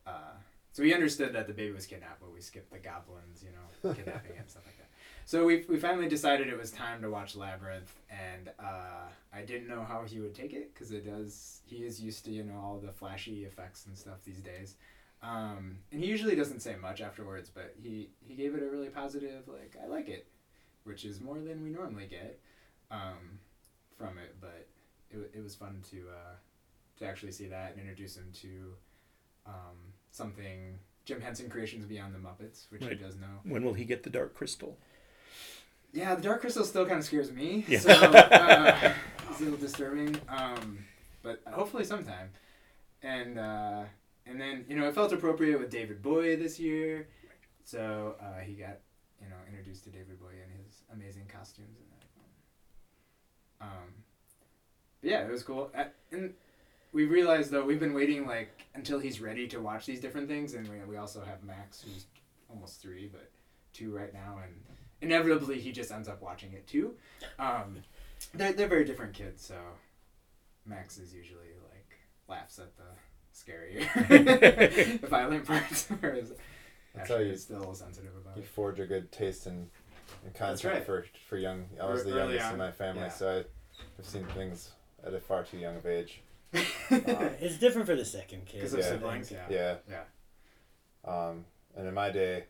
[0.07, 0.35] Uh,
[0.73, 3.95] so we understood that the baby was kidnapped, but we skipped the goblins, you know,
[3.95, 4.82] kidnapping and stuff like that.
[5.25, 9.69] So we, we finally decided it was time to watch Labyrinth, and uh, I didn't
[9.69, 11.61] know how he would take it because it does.
[11.65, 14.75] He is used to you know all the flashy effects and stuff these days,
[15.23, 17.51] um, and he usually doesn't say much afterwards.
[17.53, 20.27] But he he gave it a really positive like I like it,
[20.85, 22.39] which is more than we normally get
[22.91, 23.39] um,
[23.97, 24.37] from it.
[24.41, 24.67] But
[25.11, 26.35] it, it was fun to uh,
[26.99, 28.75] to actually see that and introduce him to
[29.47, 29.79] um,
[30.11, 33.41] something Jim Henson Creations Beyond the Muppets, which he does know.
[33.45, 34.79] When will he get the Dark Crystal?
[35.93, 37.65] Yeah, the Dark Crystal still kind of scares me.
[37.69, 37.79] Yeah.
[37.81, 38.93] So uh,
[39.31, 40.17] it's a little disturbing.
[40.29, 40.79] Um,
[41.23, 42.31] but hopefully sometime.
[43.03, 43.85] And uh,
[44.27, 47.09] and then you know it felt appropriate with David Bowie this year,
[47.65, 48.79] so uh, he got
[49.21, 51.85] you know introduced to David Bowie and his amazing costumes in
[53.61, 53.67] that.
[53.67, 53.89] Um,
[55.03, 55.71] yeah, it was cool.
[56.13, 56.35] And
[56.93, 60.55] we realized though we've been waiting like until he's ready to watch these different things,
[60.55, 62.07] and we we also have Max who's
[62.49, 63.31] almost three, but
[63.73, 64.55] two right now, and
[65.03, 66.95] inevitably he just ends up watching it too.
[67.39, 67.83] Um,
[68.35, 69.57] they're they're very different kids, so
[70.65, 71.99] Max is usually like
[72.29, 72.85] laughs at the
[73.35, 76.33] scarier, the violent parts, whereas
[76.95, 78.49] That's how Ashley you- is still sensitive about You it.
[78.49, 79.69] forge a good taste in,
[80.25, 80.85] in content right.
[80.87, 81.67] for for young.
[81.81, 83.09] I was Ear- the youngest on, in my family, yeah.
[83.11, 83.39] so I,
[83.99, 84.71] I've seen things
[85.05, 86.23] at a far too young of age.
[86.91, 88.59] It's different for the second kid.
[88.59, 88.89] Because of Yeah.
[88.91, 89.47] siblings, yeah.
[89.51, 89.75] Yeah.
[89.91, 90.03] Yeah.
[91.05, 91.47] Um,
[91.77, 92.45] and in my day,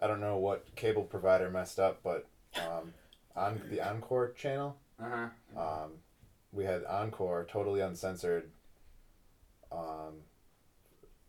[0.00, 2.26] I don't know what cable provider messed up, but
[2.56, 2.92] um,
[3.36, 5.60] on the Encore channel, Uh huh.
[5.60, 5.90] um,
[6.52, 8.50] we had Encore, totally uncensored,
[9.72, 10.22] um,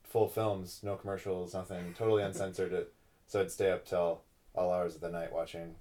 [0.03, 2.73] full films, no commercials, nothing, totally uncensored.
[2.73, 2.93] It
[3.27, 4.21] so I'd stay up till
[4.53, 5.75] all hours of the night watching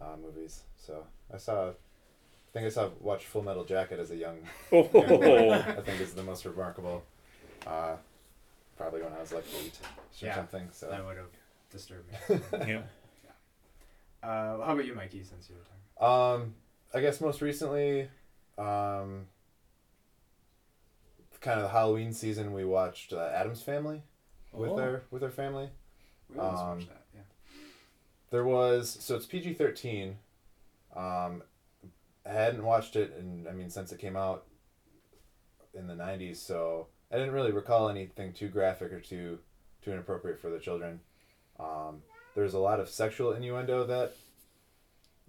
[0.00, 0.62] uh, movies.
[0.76, 1.72] So I saw, I
[2.52, 4.38] think I saw watched Full Metal Jacket as a young,
[4.72, 5.64] young boy.
[5.66, 7.04] I Oh, think is the most remarkable.
[7.66, 7.96] Uh,
[8.76, 10.34] probably when I was like eight or Yeah.
[10.34, 10.68] something.
[10.72, 10.88] So.
[10.90, 11.26] That would have
[11.70, 12.38] disturbed me.
[12.66, 12.82] yeah.
[14.22, 15.22] Uh, how about you, Mikey?
[15.24, 16.42] Since you were talking.
[16.44, 16.54] Um,
[16.92, 18.08] I guess most recently,
[18.58, 19.26] um,
[21.40, 24.02] kind of the Halloween season, we watched uh, Addams Family
[24.52, 24.78] with Oh.
[24.78, 25.70] our with our family.
[26.28, 27.02] We almost Um, watched that.
[27.14, 27.20] Yeah.
[28.30, 30.18] There was so it's PG thirteen.
[30.94, 31.42] Um,
[32.26, 34.46] I hadn't watched it, and I mean since it came out
[35.72, 39.38] in the nineties, so I didn't really recall anything too graphic or too
[39.82, 41.00] too inappropriate for the children.
[41.60, 42.02] Um,
[42.34, 44.14] there's a lot of sexual innuendo that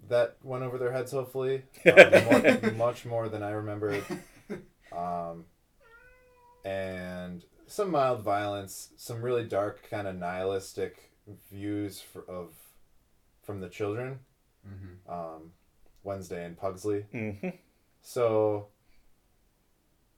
[0.08, 1.12] that went over their heads.
[1.12, 4.04] Hopefully, um, more, much more than I remembered.
[4.96, 5.44] Um,
[6.64, 11.10] and some mild violence, some really dark kind of nihilistic
[11.50, 12.52] views for, of
[13.42, 14.20] from the children.
[14.68, 15.12] Mm-hmm.
[15.12, 15.52] Um,
[16.04, 17.06] Wednesday and Pugsley.
[17.12, 17.48] hmm
[18.02, 18.68] So,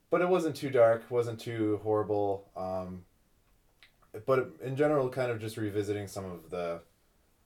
[0.09, 2.49] but it wasn't too dark, wasn't too horrible.
[2.55, 3.05] Um,
[4.25, 6.81] but in general, kind of just revisiting some of the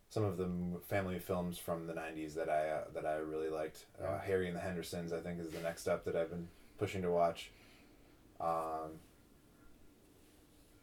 [0.09, 0.49] some of the
[0.87, 3.85] family films from the '90s that I uh, that I really liked.
[4.03, 6.47] Uh, Harry and the Hendersons, I think, is the next step that I've been
[6.77, 7.51] pushing to watch.
[8.39, 8.99] Um,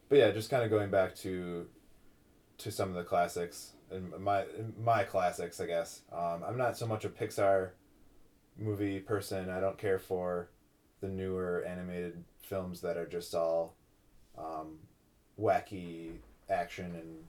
[0.08, 1.66] but yeah, just kind of going back to
[2.58, 4.44] to some of the classics and my
[4.82, 6.02] my classics, I guess.
[6.12, 7.70] Um, I'm not so much a Pixar
[8.58, 9.50] movie person.
[9.50, 10.50] I don't care for
[11.00, 13.76] the newer animated films that are just all
[14.38, 14.78] um,
[15.40, 16.12] wacky
[16.48, 17.24] action and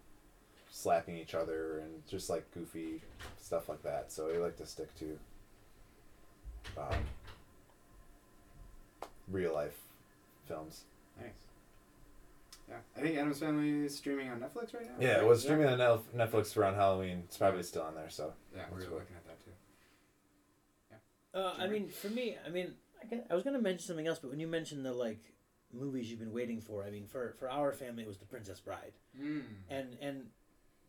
[0.70, 3.02] slapping each other and just like goofy
[3.42, 4.12] stuff like that.
[4.12, 5.20] So I like to stick to
[6.78, 6.96] um,
[9.30, 9.78] real life
[10.48, 10.84] films.
[11.20, 11.32] Nice.
[12.70, 14.96] Yeah, I think Addams Family is streaming on Netflix right now.
[15.00, 15.24] Yeah, right?
[15.24, 15.80] it was streaming on
[16.16, 17.24] Netflix around Halloween.
[17.26, 18.10] It's probably still on there.
[18.10, 18.98] So Yeah, we're cool.
[18.98, 19.52] looking at that too.
[20.92, 21.42] Yeah.
[21.42, 24.20] Uh, I mean, for me, I mean, I, guess, I was gonna mention something else,
[24.20, 25.34] but when you mentioned the like
[25.74, 28.60] movies you've been waiting for, I mean, for for our family, it was The Princess
[28.60, 29.44] Bride, Mm.
[29.70, 30.30] and and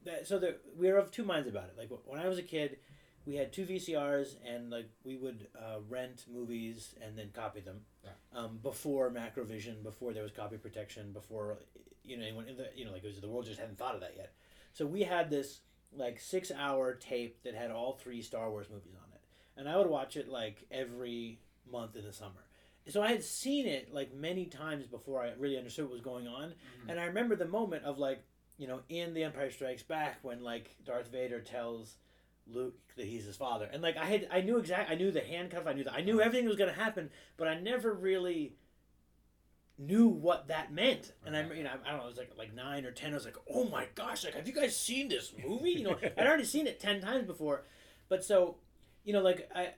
[0.04, 1.74] that, so the, we were of two minds about it.
[1.76, 2.78] Like when I was a kid,
[3.26, 7.80] we had two VCRs, and like we would uh, rent movies and then copy them.
[8.04, 8.10] Yeah.
[8.32, 11.58] Um, before Macrovision, before there was copy protection, before
[12.04, 14.14] you know anyone, you know, like it was, the world just hadn't thought of that
[14.16, 14.32] yet.
[14.72, 15.60] So we had this
[15.92, 19.20] like six hour tape that had all three Star Wars movies on it,
[19.56, 22.44] and I would watch it like every month in the summer.
[22.88, 26.26] So I had seen it like many times before I really understood what was going
[26.26, 26.88] on, Mhm.
[26.90, 28.22] and I remember the moment of like
[28.56, 31.96] you know in The Empire Strikes Back when like Darth Vader tells
[32.46, 35.20] Luke that he's his father, and like I had I knew exact I knew the
[35.20, 38.56] handcuff I knew that I knew everything was gonna happen, but I never really
[39.80, 41.12] knew what that meant.
[41.24, 43.12] And I, you know, I don't know, I was like like nine or ten.
[43.12, 45.70] I was like, oh my gosh, like have you guys seen this movie?
[45.72, 47.64] You know, I'd already seen it ten times before,
[48.08, 48.56] but so,
[49.04, 49.74] you know, like I,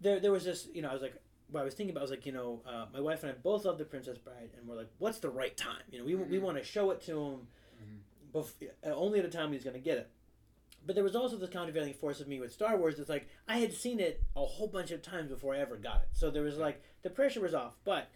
[0.00, 1.14] there there was this, you know, I was like.
[1.50, 3.64] What I was thinking about was like, you know, uh, my wife and I both
[3.64, 5.82] love The Princess Bride, and we're like, what's the right time?
[5.90, 6.42] You know, we, we Mhm.
[6.42, 7.48] want to show it to him,
[8.34, 10.10] bef- uh, only at a time he's going to get it.
[10.84, 12.98] But there was also this countervailing force of me with Star Wars.
[12.98, 16.02] It's like I had seen it a whole bunch of times before I ever got
[16.02, 17.76] it, so there was like the pressure was off.
[17.84, 18.08] But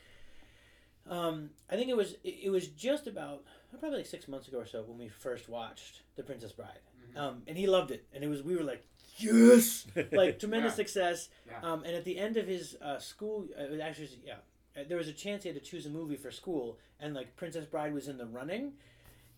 [1.08, 3.42] um, I think it was it, it was just about
[3.78, 6.78] probably like six months ago or so when we first watched The Princess Bride,
[7.14, 7.18] Mhm.
[7.18, 8.86] um, and he loved it, and it was we were like
[9.18, 10.76] yes, like tremendous Yeah.
[10.76, 11.28] success.
[11.48, 11.70] Yeah.
[11.72, 14.34] Um, and at the end of his uh, school, uh, actually yeah,
[14.76, 17.36] uh, there was a chance he had to choose a movie for school, and like
[17.36, 18.72] Princess Bride was in the running.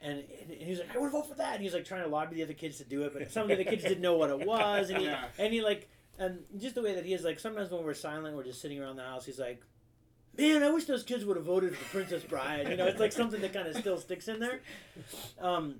[0.05, 0.19] And,
[0.51, 1.53] and he was like, I would vote for that.
[1.53, 3.43] And he was like trying to lobby the other kids to do it, but some
[3.43, 4.91] of the other kids didn't know what it was.
[4.91, 5.27] And he, Yeah.
[5.39, 8.35] and he like, and just the way that he is, like, sometimes when we're silent,
[8.37, 9.63] we're just sitting around the house, he's like,
[10.37, 12.69] man, I wish those kids would have voted for Princess Bride.
[12.69, 14.59] You know, it's like something that kind of still sticks in there.
[15.41, 15.77] Um,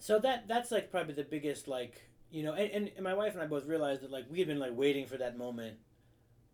[0.00, 3.34] so that that's like probably the biggest like you know, and, and, and my wife
[3.34, 5.76] and I both realized that like we had been like waiting for that moment.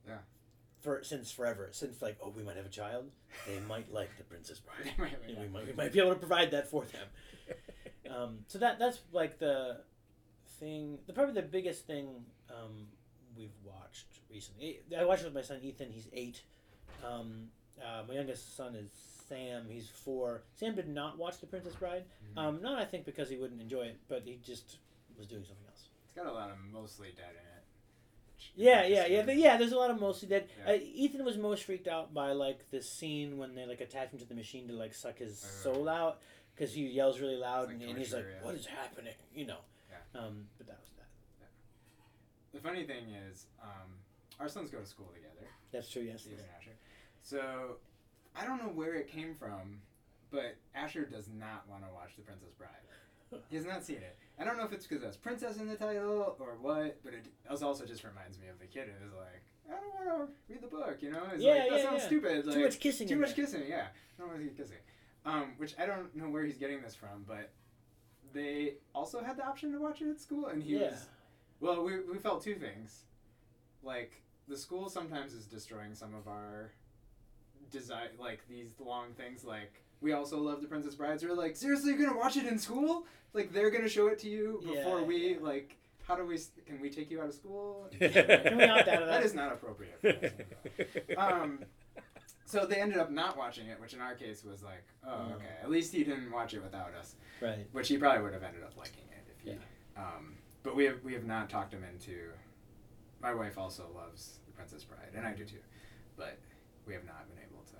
[0.06, 0.18] Yeah.
[0.80, 1.68] for since forever.
[1.72, 3.10] Since like, oh, we might have a child.
[3.46, 4.92] They might like the Princess Bride.
[4.98, 5.42] Right, right, And yeah.
[5.42, 7.06] we might we might be able to provide that for them.
[8.10, 9.78] Um, so that that's like the
[10.60, 10.98] thing.
[11.06, 12.08] The probably the biggest thing
[12.50, 12.88] um,
[13.34, 14.80] we've watched recently.
[14.98, 15.88] I watched it with my son Ethan.
[15.90, 16.42] He's eight.
[17.06, 17.48] Um,
[17.80, 18.90] uh, my youngest son is
[19.28, 19.64] Sam.
[19.68, 20.42] He's four.
[20.56, 22.04] Sam did not watch The Princess Bride.
[22.32, 22.38] Mm-hmm.
[22.38, 24.76] Um, not I think because he wouldn't enjoy it, but he just
[25.18, 25.84] was doing something else.
[26.06, 27.64] It's got a lot of mostly dead in it.
[28.56, 29.56] Yeah, yeah, yeah, yeah.
[29.56, 30.48] There's a lot of mostly dead.
[30.66, 30.72] Yeah.
[30.72, 34.18] Uh, Ethan was most freaked out by like the scene when they like attach him
[34.18, 35.46] to the machine to like suck his Uh.
[35.62, 36.18] soul out
[36.54, 38.44] because he yells really loud like and, and he's like, yeah.
[38.44, 39.58] "What is happening?" You know.
[39.90, 40.20] Yeah.
[40.20, 41.48] Um, but that was that.
[42.52, 43.88] The funny thing is, um,
[44.40, 45.48] our sons go to school together.
[45.70, 46.02] That's true.
[46.02, 46.22] Yes.
[46.22, 46.76] Steve and Asher.
[47.22, 47.76] So
[48.36, 49.80] I don't know where it came from,
[50.30, 52.68] but Asher does not want to watch The Princess Bride.
[53.48, 54.18] He has not seen it.
[54.42, 57.26] I don't know if it's because there's princess in the title or what, but it
[57.62, 60.66] also just reminds me of the kid who's like, I don't want to read the
[60.66, 61.22] book, you know?
[61.32, 62.06] It's Yeah, like, that yeah, sounds yeah.
[62.08, 62.52] stupid.
[62.52, 63.86] Too much kissing Too much kissing, yeah.
[64.18, 64.76] I don't want to see kissing.
[65.24, 67.50] Um, which I don't know where he's getting this from, but
[68.32, 70.90] they also had the option to watch it at school, and he Yeah.
[70.90, 71.06] was.
[71.60, 73.04] Well, we, we felt two things.
[73.84, 76.72] Like, the school sometimes is destroying some of our
[77.70, 79.44] design, like these long things.
[79.44, 81.20] Like, we also love The Princess Bride.
[81.20, 83.06] So we're like, seriously, you're going to watch it in school?
[83.32, 85.36] Like, they're going to show it to you before Yeah, we, yeah.
[85.40, 85.76] like,
[86.06, 87.88] how do we, can we take you out of school?
[87.98, 89.20] Can we opt out of that?
[89.20, 89.98] that is not appropriate.
[90.02, 91.16] For us.
[91.16, 91.60] um,
[92.44, 95.34] so they ended up not watching it, which in our case was like, oh, Oh.
[95.36, 95.44] okay.
[95.62, 97.66] At least he didn't watch it without us, Right.
[97.72, 99.50] which he probably would have ended up liking it if he.
[99.50, 99.56] Yeah.
[99.96, 100.34] Um,
[100.64, 102.30] but we have we have not talked him into.
[103.22, 105.62] My wife also loves The Princess Bride, and I do too,
[106.16, 106.36] but
[106.86, 107.76] we have not been able to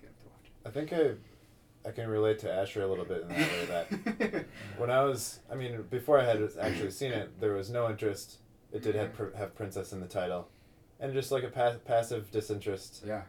[0.00, 1.12] get him to watch I think I,
[1.86, 4.46] I can relate to Asher a little bit in that way that
[4.78, 8.38] when I was, I mean, before I had actually seen it, there was no interest.
[8.72, 10.48] It did have have princess in the title,
[10.98, 13.04] and just like a pa- passive disinterest.
[13.06, 13.22] yeah.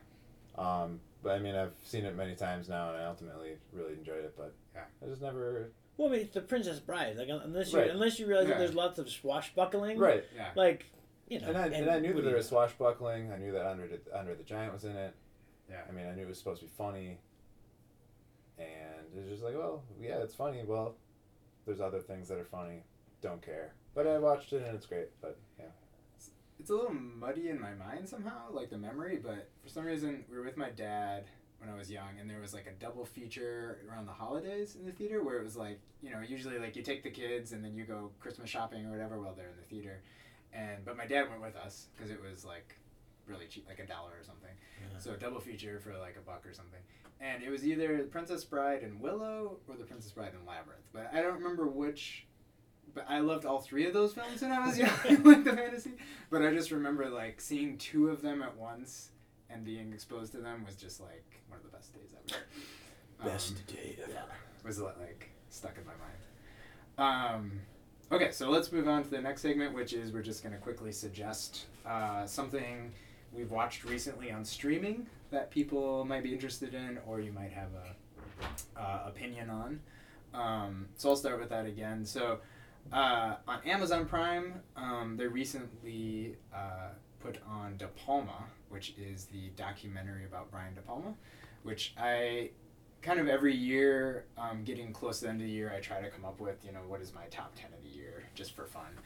[0.58, 4.24] Um, but I mean, I've seen it many times now, and I ultimately really enjoyed
[4.26, 4.34] it.
[4.36, 4.82] But Yeah.
[5.04, 5.70] I just never.
[5.98, 7.18] Well, I mean, it's the Princess Bride.
[7.18, 7.90] Like un- unless you Right.
[7.92, 8.56] unless you realize Yeah.
[8.56, 10.00] that there's lots of swashbuckling.
[10.00, 10.24] Right.
[10.36, 10.50] Yeah.
[10.56, 10.86] Like,
[11.28, 11.48] you know.
[11.50, 13.32] And I, and, I knew that there was swashbuckling.
[13.32, 15.14] I knew that Under the, Andre the Giant was in it.
[15.70, 15.82] Yeah.
[15.88, 17.20] I mean, I knew it was supposed to be funny.
[18.58, 20.64] And it's just like, well, yeah, it's funny.
[20.66, 20.96] Well,
[21.66, 22.84] there's other things that are funny.
[23.22, 23.74] Don't care.
[23.94, 25.10] But I watched it and it's great.
[25.22, 25.66] But yeah.
[26.60, 30.24] it's a little muddy in my mind somehow, like the memory, but for some reason
[30.30, 31.26] we were with my dad
[31.60, 34.86] when I was young and there was like a double feature around the holidays in
[34.86, 37.64] the theater where it was like, you know, usually like you take the kids and
[37.64, 40.02] then you go Christmas shopping or whatever while they're in the theater.
[40.54, 42.76] And but my dad went with us because it was like
[43.28, 44.52] really cheap, like a dollar or something.
[44.82, 45.00] Yeah.
[45.00, 46.80] So a double feature for like a buck or something.
[47.20, 50.84] And it was either Princess Bride and Willow or The Princess Bride and Labyrinth.
[50.94, 52.26] But I don't remember which
[52.94, 54.90] but I loved all three of those films when I was young,
[55.24, 55.92] like the fantasy.
[56.32, 59.12] But I just remember like seeing two of them at once
[59.50, 62.40] and being exposed to them was just like one of the best days ever.
[63.32, 64.12] Best Um, day ever.
[64.14, 64.22] yeah,
[64.64, 67.42] was like stuck in my mind.
[67.42, 67.52] Um,
[68.12, 70.92] okay, so let's move on to the next segment, which is we're just gonna quickly
[70.92, 72.92] suggest uh, something
[73.34, 77.70] we've watched recently on streaming that people might be interested in, or you might have
[77.74, 79.80] a uh, opinion on.
[80.34, 82.06] Um, so I'll start with that again.
[82.06, 82.40] So
[82.92, 89.50] uh, on Amazon Prime, um, they recently uh, put on De Palma, which is the
[89.56, 91.14] documentary about Brian De Palma,
[91.64, 92.52] which I
[93.02, 96.02] kind of every year, um, getting close to the end of the year, I try
[96.02, 98.56] to come up with, you know, what is my top 10 of the year, just
[98.56, 98.98] for fun,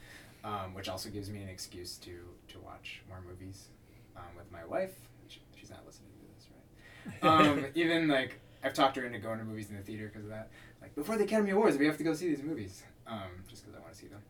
[0.44, 2.12] um, which also gives me an excuse to,
[2.48, 3.68] to watch more movies
[4.16, 4.94] um, with my wife.
[5.28, 6.64] She, she's not listening to this, right?
[7.22, 10.30] um, even like I've talked her into going to movies in the theater because of
[10.30, 10.50] that.
[10.80, 13.76] Like before the Academy Awards, we have to go see these movies, um, just because
[13.76, 14.22] I want to see them.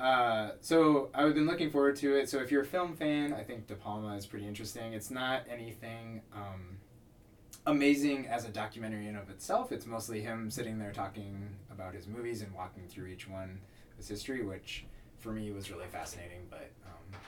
[0.00, 2.28] Uh, so I've been looking forward to it.
[2.28, 4.94] So if you're a film fan, I think De Palma is pretty interesting.
[4.94, 6.78] It's not anything um,
[7.66, 9.72] amazing as a documentary in of itself.
[9.72, 13.60] It's mostly him sitting there talking about his movies and walking through each one,
[13.98, 14.86] his history, which
[15.18, 17.20] for me was really fascinating, but um,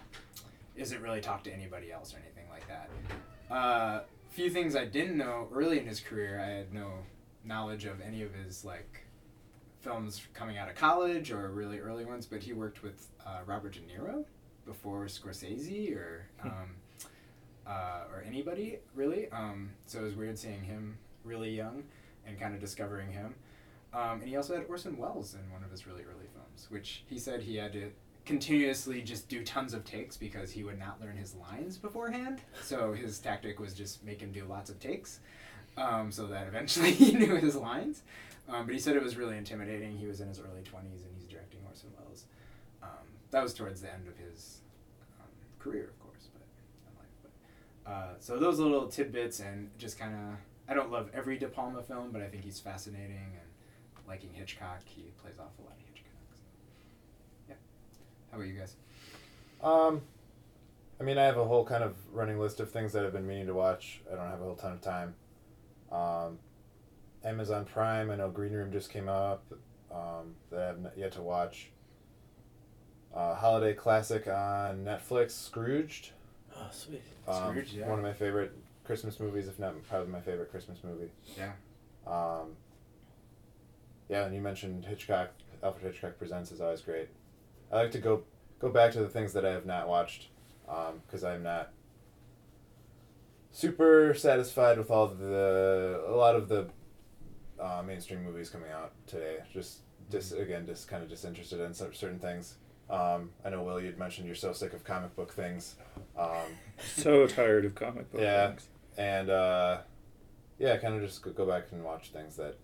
[0.74, 3.54] isn't really talked to anybody else or anything like that.
[3.54, 4.00] Uh,
[4.32, 6.40] few things I didn't know early in his career.
[6.40, 6.90] I had no
[7.44, 9.04] knowledge of any of his like
[9.80, 13.74] films coming out of college or really early ones, but he worked with uh, Robert
[13.74, 14.24] De Niro
[14.64, 16.70] before Scorsese or um,
[17.66, 19.30] uh, or anybody really.
[19.30, 21.84] Um, so it was weird seeing him really young
[22.26, 23.34] and kind of discovering him.
[23.92, 27.04] Um, and he also had Orson Welles in one of his really early films, which
[27.06, 27.90] he said he had to
[28.24, 32.40] continuously just do tons of takes because he would not learn his lines beforehand.
[32.62, 35.20] So his tactic was just make him do lots of takes,
[35.76, 38.02] um, so that eventually he knew his lines.
[38.48, 39.96] Um, but he said it was really intimidating.
[39.96, 42.24] He was in his early twenties and he's directing Orson Welles.
[42.82, 44.60] Um, that was towards the end of his
[45.20, 46.42] um, career, of course, but
[46.98, 47.32] life.
[47.86, 51.82] Uh, so those little tidbits and just kind of I don't love every De Palma
[51.82, 53.52] film, but I think he's fascinating and
[54.12, 56.12] liking Hitchcock, he plays off a lot of Hitchcock.
[56.34, 56.42] So.
[57.48, 57.54] Yeah.
[58.32, 58.76] How about you guys?
[59.62, 60.00] Um,
[60.98, 63.26] I mean, I have a whole kind of running list of things that I've been
[63.26, 64.00] meaning to watch.
[64.10, 65.14] I don't have a whole ton of time.
[65.92, 66.38] Um,
[67.24, 68.10] Amazon Prime.
[68.10, 69.44] I know Green Room just came up.
[69.90, 71.70] Um, that I have not yet to watch.
[73.14, 76.12] Uh, holiday classic on Netflix, Scrooged.
[76.56, 77.02] Oh, sweet.
[77.28, 77.86] Um, Scrooge, yeah.
[77.86, 81.10] One of my favorite Christmas movies, if not probably my favorite Christmas movie.
[81.36, 81.52] Yeah.
[82.06, 82.56] Um,
[84.08, 85.32] yeah, and you mentioned Hitchcock.
[85.62, 87.08] Alfred Hitchcock Presents is always great.
[87.72, 88.22] I like to go
[88.58, 90.28] go back to the things that I have not watched,
[90.66, 91.70] because I'm not
[93.50, 96.66] super satisfied with all the a lot of the
[97.60, 99.38] uh, mainstream movies coming out today.
[99.52, 102.56] Just dis again, just kind of disinterested in certain things.
[102.90, 105.76] Um, I know Will, you'd mentioned you're so sick of comic book things.
[106.18, 106.28] Um,
[106.96, 108.48] So tired of comic book Yeah.
[108.48, 108.68] things.
[108.98, 109.78] and uh,
[110.58, 112.56] yeah, kind of just go, go back and watch things that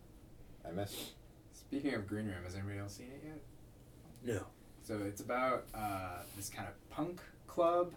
[0.67, 1.13] I missed.
[1.53, 4.35] Speaking of Green Room, has anybody else seen it yet?
[4.37, 4.47] No.
[4.89, 7.93] So it's about uh, this kind of punk club,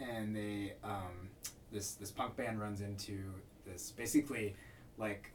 [0.00, 1.28] and they um,
[1.70, 3.20] this this punk band runs into
[3.64, 4.56] this basically
[4.98, 5.30] like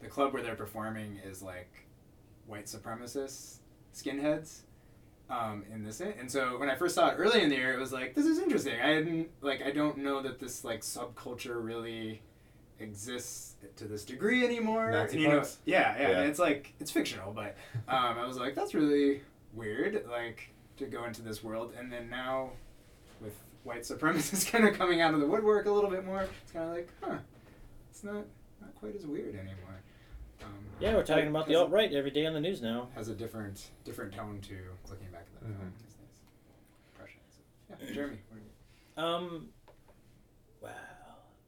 [0.00, 1.86] the club where they're performing is like
[2.46, 3.58] white supremacists,
[3.94, 4.60] skinheads.
[5.28, 7.78] Um, in this and so when I first saw it early in the year, it
[7.78, 8.80] was like this is interesting.
[8.80, 12.22] I hadn't like I don't know that this like subculture really
[12.80, 14.88] exists to this degree anymore.
[14.88, 16.20] And, you know, yeah, yeah, Yeah.
[16.22, 17.54] it's like it's fictional, but
[17.86, 19.20] um, I was like that's really
[19.52, 22.50] weird, like to go into this world, and then now
[23.20, 23.34] with
[23.64, 26.68] white supremacists kind of coming out of the woodwork a little bit more, it's kind
[26.68, 27.16] of like, huh,
[27.90, 28.24] it's not
[28.60, 29.80] not quite as weird anymore.
[30.42, 30.48] Um,
[30.80, 32.88] Yeah, we're talking about the has alt right every day on the news now.
[32.94, 34.54] Has a different different tone to
[34.90, 35.82] looking back at that film Mhm.
[35.84, 36.20] these days.
[36.92, 37.88] Impressions.
[37.88, 38.18] Yeah, Jeremy.
[38.28, 39.48] What do you- Um,
[40.60, 40.70] wow.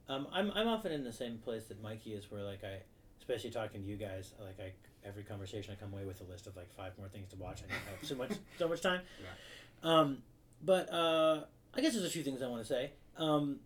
[0.08, 2.82] Um, I'm I'm often in the same place that Mikey is, where like I,
[3.18, 4.72] especially talking to you guys, like I
[5.04, 7.62] every conversation I come away with a list of like five more things to watch.
[7.62, 9.00] I don't have so much so much time.
[9.22, 9.90] Yeah.
[9.90, 10.18] Um,
[10.62, 11.44] but uh,
[11.74, 12.92] I guess there's a few things I want to say.
[13.16, 13.60] Um,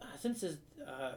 [0.00, 0.56] uh, since this,
[0.86, 1.12] uh,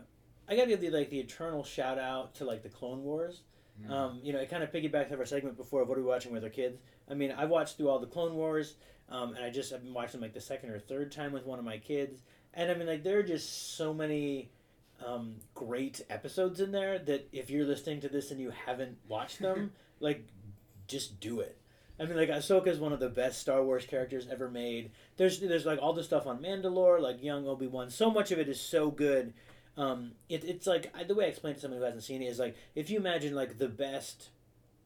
[0.47, 3.41] I gotta give the like the eternal shout out to like the Clone Wars.
[3.86, 3.91] Mm.
[3.91, 6.07] Um, you know, it kind of piggybacks off our segment before of what are we
[6.07, 6.80] watching with our kids.
[7.10, 8.76] I mean, I've watched through all the Clone Wars,
[9.10, 11.60] um, and I just I've been watching like the second or third time with one
[11.60, 12.22] of my kids,
[12.53, 14.51] and I mean like there are just so many
[15.06, 19.39] um, great episodes in there that if you're listening to this and you haven't watched
[19.39, 20.28] them, like
[20.88, 21.58] just do it.
[22.00, 24.91] I mean, like Ahsoka is one of the best Star Wars characters ever made.
[25.18, 27.89] There's there's like all the stuff on Mandalore, like young Obi Wan.
[27.89, 29.34] So much of it is so good.
[29.76, 32.22] Um, it, it's like I, the way I explain it to someone who hasn't seen
[32.22, 34.30] it is like if you imagine like the best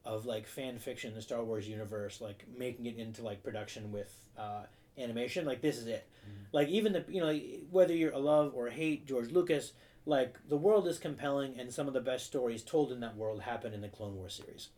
[0.04, 3.92] of like fan fiction in the Star Wars universe, like making it into like production
[3.92, 4.62] with uh,
[4.98, 6.08] animation, like this is it.
[6.52, 7.38] Like even the you know
[7.70, 9.72] whether you're a love or hate George Lucas,
[10.06, 13.42] like the world is compelling and some of the best stories told in that world
[13.42, 14.68] happen in the Clone War series.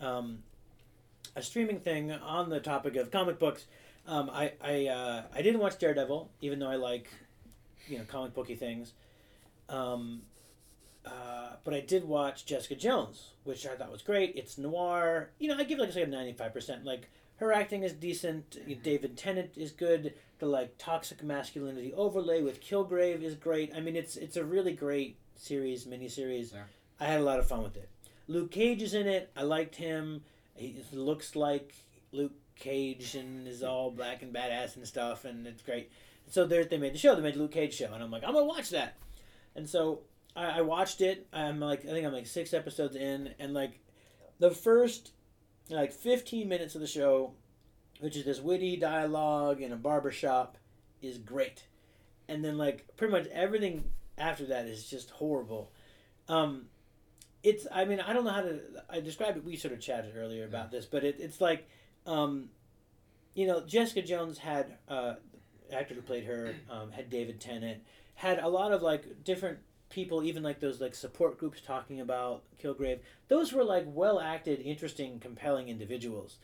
[0.00, 0.42] Um,
[1.34, 3.66] a streaming thing on the topic of comic books.
[4.06, 7.08] Um, I I, uh, I didn't watch Daredevil, even though I like,
[7.86, 8.92] you know, comic booky things.
[9.68, 10.22] Um,
[11.06, 14.34] uh, but I did watch Jessica Jones, which I thought was great.
[14.36, 15.30] It's noir.
[15.38, 16.84] You know, I give it like a ninety five percent.
[16.84, 17.08] Like
[17.42, 18.56] her acting is decent.
[18.84, 20.14] David Tennant is good.
[20.38, 23.72] The like toxic masculinity overlay with Kilgrave is great.
[23.74, 26.52] I mean, it's it's a really great series, miniseries.
[26.52, 26.62] Yeah.
[27.00, 27.88] I had a lot of fun with it.
[28.28, 29.30] Luke Cage is in it.
[29.36, 30.22] I liked him.
[30.54, 31.74] He looks like
[32.12, 35.90] Luke Cage and is all black and badass and stuff, and it's great.
[36.28, 37.16] So there, they made the show.
[37.16, 38.94] They made the Luke Cage show, and I'm like, I'm gonna watch that.
[39.56, 40.02] And so
[40.36, 41.26] I, I watched it.
[41.32, 43.80] I'm like, I think I'm like six episodes in, and like
[44.38, 45.10] the first
[45.70, 47.34] like 15 minutes of the show,
[48.00, 50.56] which is this witty dialogue in a barber shop,
[51.00, 51.66] is great.
[52.28, 53.84] And then like pretty much everything
[54.16, 55.72] after that is just horrible.
[56.28, 56.66] Um,
[57.42, 59.44] it's I mean I don't know how to I described it.
[59.44, 61.68] We sort of chatted earlier about this, but it, it's like,
[62.06, 62.50] um,
[63.34, 65.14] you know, Jessica Jones had uh,
[65.72, 67.82] actor who played her um, had David Tennant
[68.14, 69.58] had a lot of like different
[69.92, 72.98] people, even like those like support groups talking about Kilgrave.
[73.28, 76.38] Those were like well acted, interesting, compelling individuals.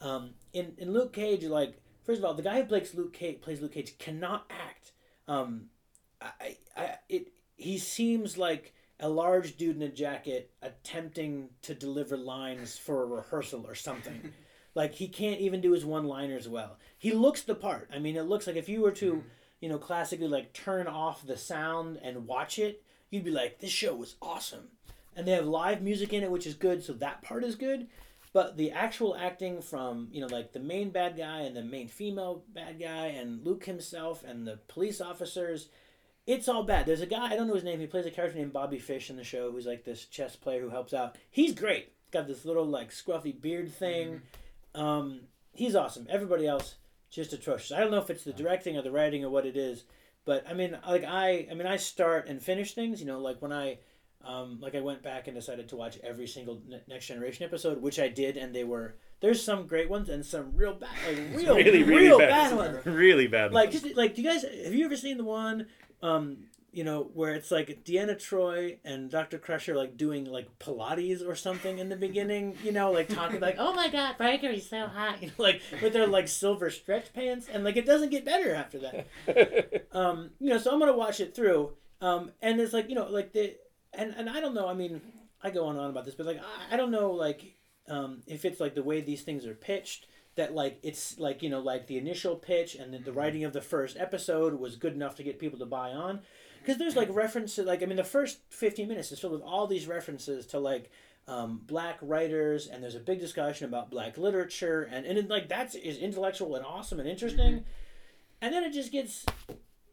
[0.00, 3.40] Um, in in Luke Cage, like first of all, the guy who plays Luke Cage
[3.40, 4.92] plays Luke Cage cannot act.
[5.28, 5.66] Um,
[6.20, 12.16] I, I it he seems like a large dude in a jacket attempting to deliver
[12.16, 14.32] lines for a rehearsal or something.
[14.74, 16.78] like he can't even do his one liners well.
[16.98, 17.88] He looks the part.
[17.92, 19.22] I mean, it looks like if you were to,
[19.60, 22.83] you know, classically like turn off the sound and watch it,
[23.14, 24.68] you'd be like, this show was awesome.
[25.16, 27.86] And they have live music in it, which is good, so that part is good.
[28.32, 31.86] But the actual acting from, you know, like the main bad guy and the main
[31.86, 35.68] female bad guy and Luke himself and the police officers,
[36.26, 36.84] it's all bad.
[36.84, 37.78] There's a guy I don't know his name.
[37.78, 40.60] He plays a character named Bobby Fish in the show, who's like this chess player
[40.60, 41.16] who helps out.
[41.30, 41.92] He's great.
[42.10, 44.22] Got this little like scruffy beard thing.
[44.74, 45.20] Um,
[45.52, 46.08] he's awesome.
[46.10, 46.74] Everybody else
[47.10, 47.70] just atrocious.
[47.70, 49.84] I don't know if it's the directing or the writing or what it is,
[50.24, 53.00] but I mean, like I, I mean, I start and finish things.
[53.00, 53.78] You know, like when I,
[54.24, 57.98] um, like I went back and decided to watch every single Next Generation episode, which
[57.98, 61.56] I did, and they were there's some great ones and some real bad, like real,
[61.56, 62.28] really, really real bad.
[62.28, 62.86] bad ones.
[62.86, 63.52] really bad.
[63.52, 63.82] Like, ones.
[63.82, 65.66] just like, do you guys have you ever seen the one,
[66.02, 66.38] um,
[66.74, 69.38] you know, where it's like Deanna Troi and Dr.
[69.38, 73.56] Crusher like doing like Pilates or something in the beginning, you know, like talking like,
[73.58, 77.12] oh my god, Riker is so hot, you know, like with their like silver stretch
[77.12, 79.86] pants, and like it doesn't get better after that.
[79.92, 83.06] um, you know, so I'm gonna watch it through, um, and it's like you know,
[83.06, 83.54] like the,
[83.92, 85.00] and and I don't know, I mean,
[85.42, 87.54] I go on and on about this, but like I, I don't know, like,
[87.88, 90.08] um, if it's like the way these things are pitched.
[90.36, 93.52] That like it's like you know like the initial pitch and then the writing of
[93.52, 96.22] the first episode was good enough to get people to buy on,
[96.64, 99.66] because there's like references like I mean the first 15 minutes is filled with all
[99.66, 100.90] these references to like
[101.28, 105.48] um, black writers and there's a big discussion about black literature and and it, like
[105.48, 107.64] that's is intellectual and awesome and interesting,
[108.40, 109.24] and then it just gets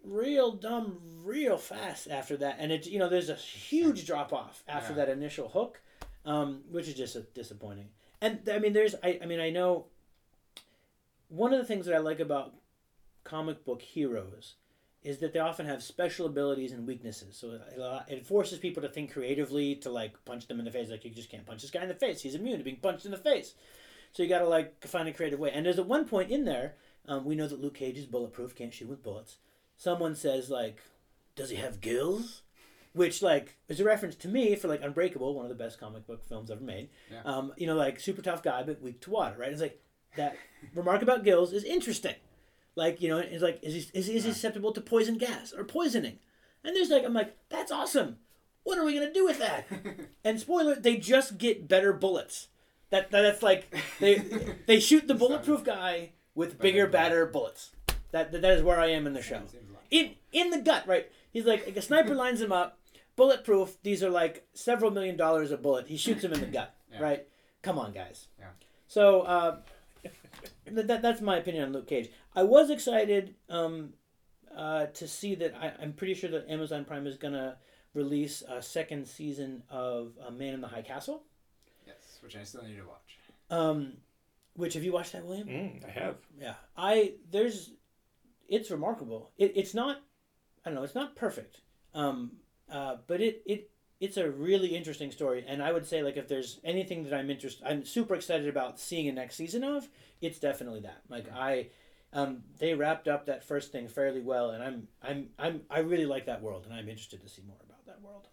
[0.03, 4.63] real dumb real fast after that and it you know there's a huge drop off
[4.67, 5.05] after Yeah.
[5.05, 5.81] that initial hook,
[6.25, 7.89] um, which is just uh, disappointing.
[8.19, 9.85] And I mean there's I, I mean I know
[11.29, 12.53] one of the things that I like about
[13.23, 14.55] comic book heroes
[15.03, 17.35] is that they often have special abilities and weaknesses.
[17.35, 20.89] So it, it forces people to think creatively to like punch them in the face.
[20.89, 22.21] Like you just can't punch this guy in the face.
[22.21, 23.55] He's immune to being punched in the face.
[24.11, 25.51] So you got to like find a creative way.
[25.51, 26.75] And there's at one point in there,
[27.07, 29.37] um, we know that Luke Cage is bulletproof, can't shoot with bullets.
[29.75, 30.81] Someone says like,
[31.35, 32.43] "Does he have gills?"
[32.93, 36.05] Which like is a reference to me for like Unbreakable, one of the best comic
[36.05, 36.89] book films ever made.
[37.09, 37.21] Yeah.
[37.23, 39.51] Um, you know, like super tough guy but weak to water, right?
[39.51, 39.81] It's like
[40.17, 40.35] that
[40.75, 42.15] remark about gills is interesting.
[42.75, 45.53] Like you know, it's like is he is he, is he susceptible to poison gas
[45.55, 46.19] or poisoning?
[46.63, 48.17] And there's like I'm like that's awesome.
[48.63, 49.67] What are we gonna do with that?
[50.23, 52.47] and spoiler, they just get better bullets.
[52.91, 54.15] That, that that's like they
[54.67, 57.71] they shoot the bulletproof guy with bigger, badder bullets.
[58.11, 59.41] That that that is where I am in the show.
[59.89, 61.09] In in the gut, right?
[61.31, 62.77] He's like, like a sniper lines him up,
[63.15, 63.77] bulletproof.
[63.83, 65.87] These are like several million dollars a bullet.
[65.87, 67.01] He shoots him in the gut, Yeah.
[67.01, 67.27] right?
[67.61, 68.27] Come on, guys.
[68.39, 68.47] Yeah.
[68.87, 69.57] So uh,
[70.65, 72.09] th- that, that's my opinion on Luke Cage.
[72.35, 73.93] I was excited um,
[74.55, 75.55] uh, to see that.
[75.55, 77.57] I, I'm pretty sure that Amazon Prime is gonna
[77.93, 81.23] release a second season of uh, Man in the High Castle.
[81.85, 83.17] Yes, which I still need to watch.
[83.49, 83.93] Um,
[84.55, 85.47] which have you watched that, William?
[85.47, 86.15] Mm, I have.
[86.39, 87.71] Yeah, I there's,
[88.47, 89.31] it's remarkable.
[89.37, 89.97] It, it's not,
[90.65, 91.61] I don't know, it's not perfect.
[91.93, 92.33] Um,
[92.71, 93.70] uh, but it it
[94.01, 97.29] it's a really interesting story, and I would say like if there's anything that I'm
[97.29, 99.87] interested, I'm super excited about seeing a next season of,
[100.19, 101.01] it's definitely that.
[101.07, 101.67] Like I,
[102.11, 106.07] um, they wrapped up that first thing fairly well, and I'm I'm I'm I really
[106.07, 108.27] like that world, and I'm interested to see more about that world.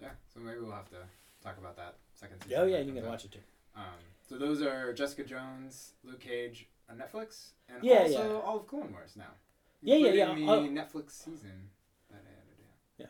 [0.00, 0.96] Yeah, so maybe we'll have to
[1.44, 2.58] talk about that second season.
[2.60, 3.10] Oh yeah, you can out.
[3.10, 3.38] watch it too.
[3.76, 3.84] Um,
[4.28, 8.40] so those are Jessica Jones, Luke Cage on Netflix, and Yeah, also yeah.
[8.40, 9.32] all of Clone Wars now.
[9.82, 11.70] Yeah, yeah, yeah, The I'll- Netflix season
[12.10, 12.56] that I added.
[12.98, 13.06] Yeah.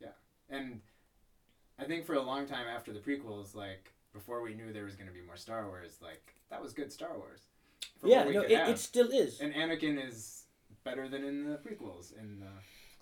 [0.00, 0.06] Yeah.
[0.50, 0.80] Yeah, and
[1.78, 4.96] I think for a long time after the prequels, like before we knew there was
[4.96, 7.42] going to be more Star Wars, like that was good Star Wars.
[8.04, 8.68] Yeah, no, it, have.
[8.68, 9.40] it still is.
[9.40, 10.44] and Anakin is
[10.84, 12.46] better than in the prequels in the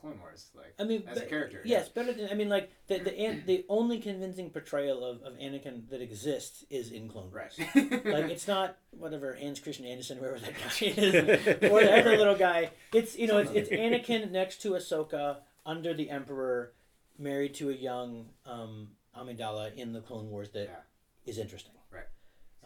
[0.01, 1.61] Clone Wars, like I mean, as a character.
[1.65, 5.39] Yes, better than I mean, like the the an, the only convincing portrayal of, of
[5.39, 7.53] Anakin that exists is in Clone Right.
[7.75, 8.03] Wars.
[8.05, 11.15] Like it's not whatever Hans Christian Andersen, whoever that guy is,
[11.71, 12.71] or the other little guy.
[12.93, 16.73] It's you know it's, it's Anakin next to Ahsoka under the Emperor,
[17.19, 20.85] married to a young um, Amidala in the Clone Wars that
[21.25, 21.45] is Yeah.
[21.45, 21.73] interesting.
[21.91, 22.07] Right.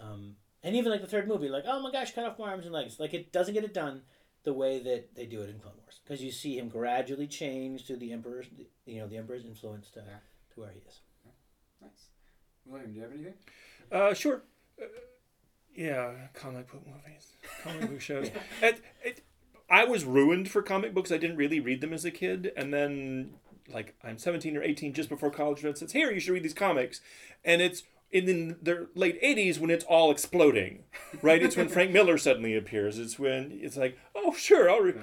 [0.00, 2.64] Um, and even like the third movie, like oh my gosh, cut off my arms
[2.64, 2.98] and legs.
[3.00, 4.02] Like it doesn't get it done
[4.42, 7.86] the way that they do it in Clone Wars because you see him gradually change
[7.86, 8.46] through the Emperor's,
[8.86, 10.16] you know, the Emperor's influence to, Yeah.
[10.54, 11.00] to where he is.
[11.80, 12.06] nice.
[12.66, 13.34] William, do you have anything?
[13.92, 14.42] Uh, sure.
[14.80, 14.86] Uh,
[15.74, 17.28] yeah, comic book movies,
[17.62, 18.30] comic book shows.
[18.62, 19.22] It, it,
[19.68, 21.12] I was ruined for comic books.
[21.12, 23.34] I didn't really read them as a kid, and then
[23.72, 26.54] like I'm 17 or 18, just before college, and says, "Here, you should read these
[26.54, 27.00] comics,"
[27.44, 27.82] and it's
[28.12, 30.84] in the the late 80s when it's all exploding,
[31.22, 31.42] right?
[31.42, 32.98] It's when Frank Miller suddenly appears.
[32.98, 35.00] It's when it's like, "Oh, sure, I'll read."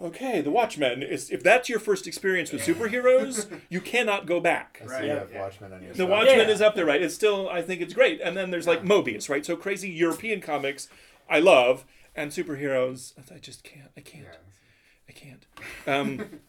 [0.00, 4.80] Okay, The Watchmen is if that's your first experience with superheroes, you cannot go back.
[4.80, 5.02] I see Right.
[5.02, 5.14] you Yeah.
[5.18, 6.08] have Watchmen on your The side.
[6.08, 6.54] Watchmen Yeah.
[6.54, 7.02] is up there, right?
[7.02, 8.20] It's still, I think it's great.
[8.20, 9.44] And then there's like Mobius, right?
[9.44, 10.88] So crazy European comics,
[11.28, 13.90] I love, and superheroes, I just can't.
[13.96, 14.24] I can't.
[14.24, 15.08] Yeah.
[15.08, 15.46] I can't.
[15.88, 16.40] Um,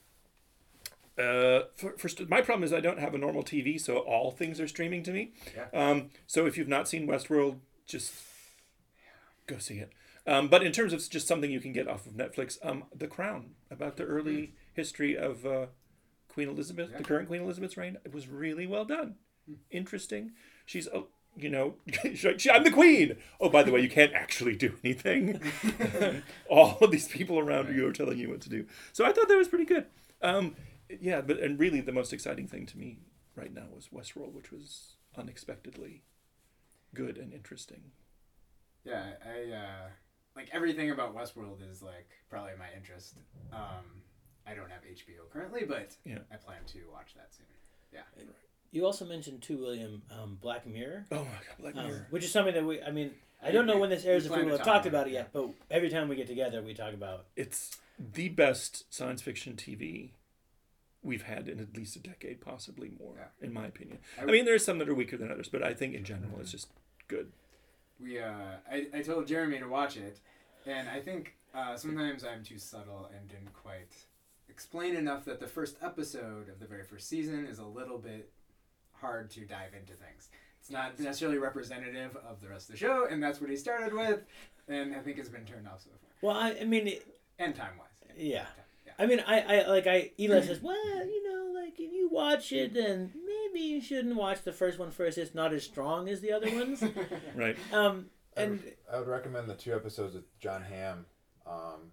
[1.19, 1.93] uh, for,
[2.27, 5.11] my problem is I don't have a normal TV, so all things are streaming to
[5.11, 5.31] me.
[5.55, 5.67] Yeah.
[5.89, 8.13] Um, so if you've not seen Westworld, just
[9.47, 9.91] go see it.
[10.27, 13.07] Um, but in terms of just something you can get off of Netflix, um, The
[13.07, 15.65] Crown about the early history of uh,
[16.27, 16.97] Queen Elizabeth, Yeah.
[16.99, 17.97] the current Queen Elizabeth's reign.
[18.05, 19.15] It was really well done,
[19.71, 20.31] interesting.
[20.65, 21.75] She's oh, you know,
[22.13, 23.15] "She- I'm the Queen.
[23.41, 25.41] Oh, by the way, you can't actually do anything.
[26.49, 28.65] All of these people around you are telling you what to do.
[28.93, 29.85] So I thought that was pretty good.
[30.21, 30.55] Um,
[31.01, 32.99] yeah, but and really the most exciting thing to me
[33.35, 36.03] right now was Westworld, which was unexpectedly
[36.93, 37.91] good and interesting.
[38.83, 39.87] Yeah, I uh,
[40.35, 43.15] like everything about Westworld is like probably my interest.
[43.51, 44.01] Um,
[44.47, 46.19] I don't have HBO currently, but Yeah.
[46.31, 47.45] I plan to watch that soon.
[47.91, 48.01] Yeah,
[48.71, 52.07] You also mentioned too, William, um, Black Mirror, Oh my god, Black um, Mirror.
[52.09, 52.81] which is something that we.
[52.81, 53.11] I mean,
[53.43, 55.11] I don't know when this airs if we will have talk talked about about it
[55.11, 57.25] it, yet, but every time we get together, we talk about.
[57.35, 60.11] It's the best science fiction TV
[61.01, 63.45] we've had in at least a decade, possibly more, Yeah.
[63.47, 63.99] in my opinion.
[64.19, 66.39] I I mean, there's some that are weaker than others, but I think in general
[66.39, 66.69] it's just
[67.07, 67.31] good.
[67.99, 68.19] we.
[68.19, 70.19] Uh, I I told Jeremy to watch it,
[70.65, 73.93] and I think uh, sometimes I'm too subtle and didn't quite
[74.49, 78.31] explain enough that the first episode of the very first season is a little bit
[78.93, 80.29] hard to dive into things.
[80.59, 83.93] It's not necessarily representative of the rest of the show, and that's what he started
[83.93, 84.19] with,
[84.67, 86.09] and I think has been turned off so far.
[86.21, 87.07] Well, I, I mean, it,
[87.37, 87.87] And time wise.
[88.17, 88.25] yeah.
[88.25, 88.45] Yeah.
[88.99, 90.11] I mean, I, I like I.
[90.19, 94.43] Eli says, well, you know, like if you watch it, then maybe you shouldn't watch
[94.43, 95.17] the first one first.
[95.17, 96.83] It's not as strong as the other ones.
[97.35, 97.57] Right.
[97.71, 98.07] Um,
[98.37, 101.05] I and would, I would recommend the two episodes with Jon Hamm.
[101.47, 101.91] Um,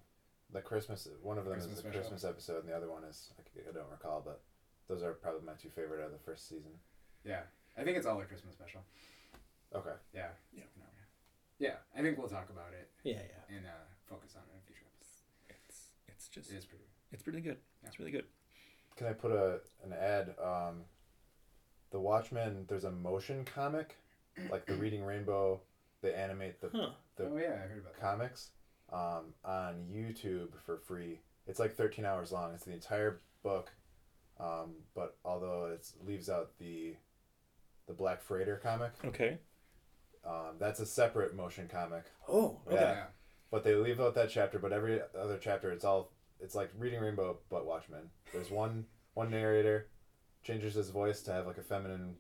[0.52, 2.00] the Christmas one of them Christmas is the special.
[2.00, 4.42] Christmas episode, and the other one is I don't recall, but
[4.88, 6.72] those are probably my two favorite out of the first season.
[7.24, 7.42] Yeah,
[7.78, 8.80] I think it's all a Christmas special.
[9.74, 9.96] Okay.
[10.14, 10.28] Yeah.
[10.52, 10.64] Yeah.
[10.78, 10.84] No,
[11.58, 11.68] yeah.
[11.68, 13.56] Yeah, I think we'll talk about it yeah, yeah.
[13.56, 15.24] and uh, focus on it in future episodes.
[15.48, 15.78] It's
[16.08, 16.84] it's just It is pretty.
[17.16, 17.56] It's pretty good.
[17.84, 18.24] It's really good.
[18.97, 20.34] Can I put a an ad?
[20.43, 20.82] Um,
[21.90, 22.66] the Watchmen.
[22.68, 23.97] There's a motion comic,
[24.51, 25.60] like the Reading Rainbow.
[26.02, 26.90] They animate the Huh.
[27.16, 28.01] The- oh yeah, I heard about that.
[28.01, 28.51] comics
[28.93, 31.20] um, on YouTube for free.
[31.47, 32.52] It's like 13 hours long.
[32.55, 33.70] It's the entire book,
[34.38, 36.97] um, but although it leaves out the
[37.86, 39.38] the Black Freighter comic, Okay.
[40.24, 42.05] um, that's a separate motion comic.
[42.28, 42.76] Oh, okay.
[42.76, 43.05] Yeah.
[43.51, 44.59] But they leave out that chapter.
[44.59, 46.10] But every other chapter, it's all
[46.40, 48.10] it's like reading Rainbow, but Watchmen.
[48.32, 49.88] There's one one narrator
[50.42, 52.14] changes his voice to have like a feminine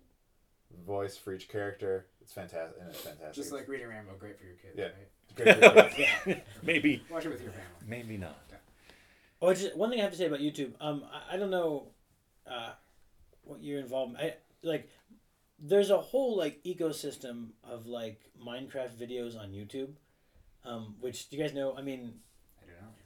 [0.86, 2.06] voice for each character.
[2.20, 3.34] It's fantastic, and it's fantastic.
[3.34, 4.74] Just like reading Rainbow, great for your kids.
[4.76, 4.84] Yeah.
[4.84, 5.34] Right?
[5.36, 6.10] Great for your kids.
[6.26, 6.40] Yeah.
[6.62, 7.02] Maybe.
[7.10, 7.66] Watch it with your family.
[7.86, 8.36] Maybe not.
[9.40, 10.72] Oh, just one thing I have to say about YouTube.
[10.80, 11.88] Um, I, I don't know,
[12.50, 12.70] uh,
[13.44, 14.14] what you're involved.
[14.14, 14.20] In.
[14.20, 14.88] I like.
[15.58, 19.90] There's a whole like ecosystem of like Minecraft videos on YouTube,
[20.64, 21.74] um, which do you guys know?
[21.76, 22.14] I mean, I don't know.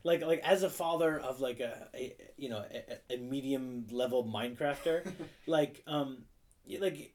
[0.03, 4.25] Like like as a father of like a, a you know a, a medium level
[4.25, 5.11] Minecrafter,
[5.47, 6.25] like um,
[6.79, 7.15] like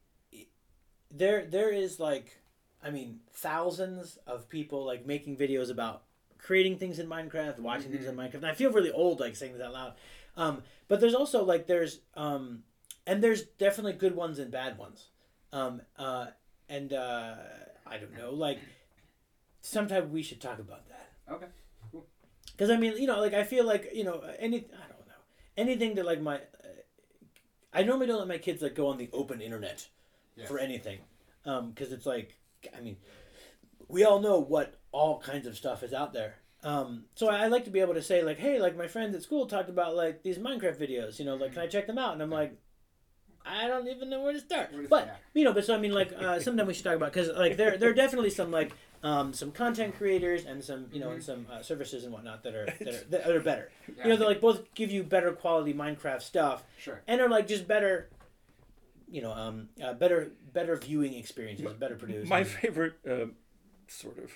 [1.12, 2.38] there there is like,
[2.84, 6.04] I mean thousands of people like making videos about
[6.38, 8.36] creating things in Minecraft, watching things in Minecraft.
[8.36, 9.94] And I feel really old like saying this out loud,
[10.38, 12.64] um, but there's also like there's um,
[13.08, 15.08] and there's definitely good ones and bad ones,
[15.52, 16.28] um, uh,
[16.70, 17.36] and uh,
[17.86, 18.60] I don't know like.
[19.62, 21.10] Sometime we should talk about that.
[21.28, 21.48] Okay.
[22.52, 25.22] Because I mean, you know, like I feel like you know any I don't know
[25.58, 26.40] anything that like my uh,
[27.74, 29.88] I normally don't let my kids like go on the open internet
[30.38, 30.50] Yes.
[30.50, 31.00] for anything,
[31.44, 32.38] because it's like
[32.76, 32.98] I mean,
[33.88, 36.36] we all know what all kinds of stuff is out there.
[36.64, 39.16] Um, so I, I like to be able to say like, hey, like my friends
[39.16, 41.20] at school talked about like these Minecraft videos.
[41.20, 42.14] You know, like can I check them out?
[42.14, 42.58] And I'm like.
[43.48, 45.94] I don't even know where to start, Where but you know, but so I mean,
[45.94, 48.72] like, uh, sometime we should talk about because like there there are definitely some like
[49.06, 52.56] um, some content creators and some you know and some uh, services and whatnot that
[52.56, 53.70] are that are, that are better.
[53.96, 54.04] Yeah.
[54.04, 57.02] You know, they like both give you better quality Minecraft stuff Sure.
[57.08, 58.10] and are like just better,
[59.08, 62.30] you know, um, uh, better better viewing experiences, better produced.
[62.30, 63.28] My favorite uh,
[63.88, 64.32] sort of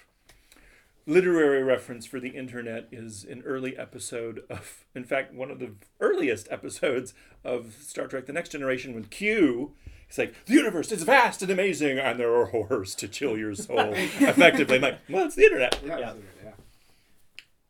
[1.08, 5.72] literary reference for the internet is an early episode of, in fact, one of the
[6.00, 9.74] earliest episodes of Star Trek The Next Generation when Q.
[10.10, 13.54] It's like, the universe is vast and amazing, and there are horrors to chill your
[13.54, 13.78] soul.
[13.94, 15.80] Effectively, I'm like, well, it's the internet.
[15.86, 16.00] Yeah.
[16.00, 16.14] Yeah.
[16.44, 16.52] Yeah.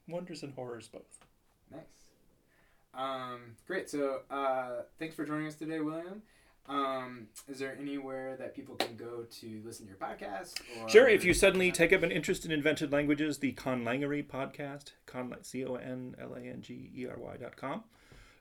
[0.07, 1.03] Wonders and horrors both.
[1.69, 1.81] Nice.
[2.93, 3.89] Um, great.
[3.89, 6.21] So, uh, thanks for joining us today, William.
[6.69, 10.61] Um, is there anywhere that people can go to listen to your podcast?
[10.81, 14.91] Or, Sure, if you suddenly take up an interest in invented languages, the Conlangery podcast,
[15.07, 17.83] con, C O N L A N G E R Y dot com.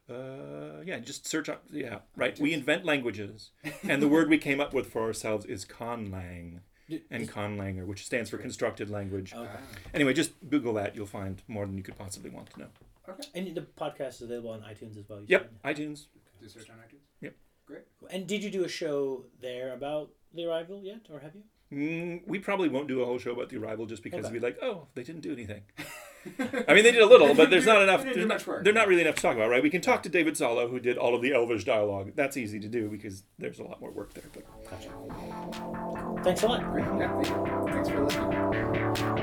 [0.08, 1.64] Uh, yeah, just search up.
[1.70, 2.38] Yeah, right.
[2.38, 3.50] We invent languages,
[3.82, 6.60] and the word we came up with for ourselves is conlang
[7.10, 9.34] and conlanger, which stands for constructed language.
[9.34, 9.50] Okay.
[9.92, 10.96] Anyway, just Google that.
[10.96, 12.66] You'll find more than you could possibly want to know.
[13.08, 13.22] Okay.
[13.34, 15.20] And the podcast is available on iTunes as well.
[15.20, 15.76] you Yep, said?
[15.76, 16.06] iTunes.
[16.40, 17.00] Do search on iTunes.
[17.20, 17.34] Yep.
[17.66, 17.82] Great.
[18.10, 21.42] And did you do a show there about the arrival yet, or have you?
[21.70, 24.32] Mm, we probably won't do a whole show about the arrival just because Okay.
[24.32, 25.62] we'd be like, oh, they didn't do anything.
[26.66, 28.00] I mean, they did a little, but there's not enough.
[28.04, 28.64] we didn't There's not, much work.
[28.64, 29.62] there's not really enough to talk about, right?
[29.62, 32.12] We can talk to David Salo, who did all of the Elvish dialogue.
[32.14, 34.24] That's easy to do because there's a lot more work there.
[34.32, 34.44] But
[36.24, 36.62] Thanks a lot.
[36.72, 36.84] Great.
[36.84, 37.72] Yeah, thank you.
[37.72, 39.14] Thanks for listening.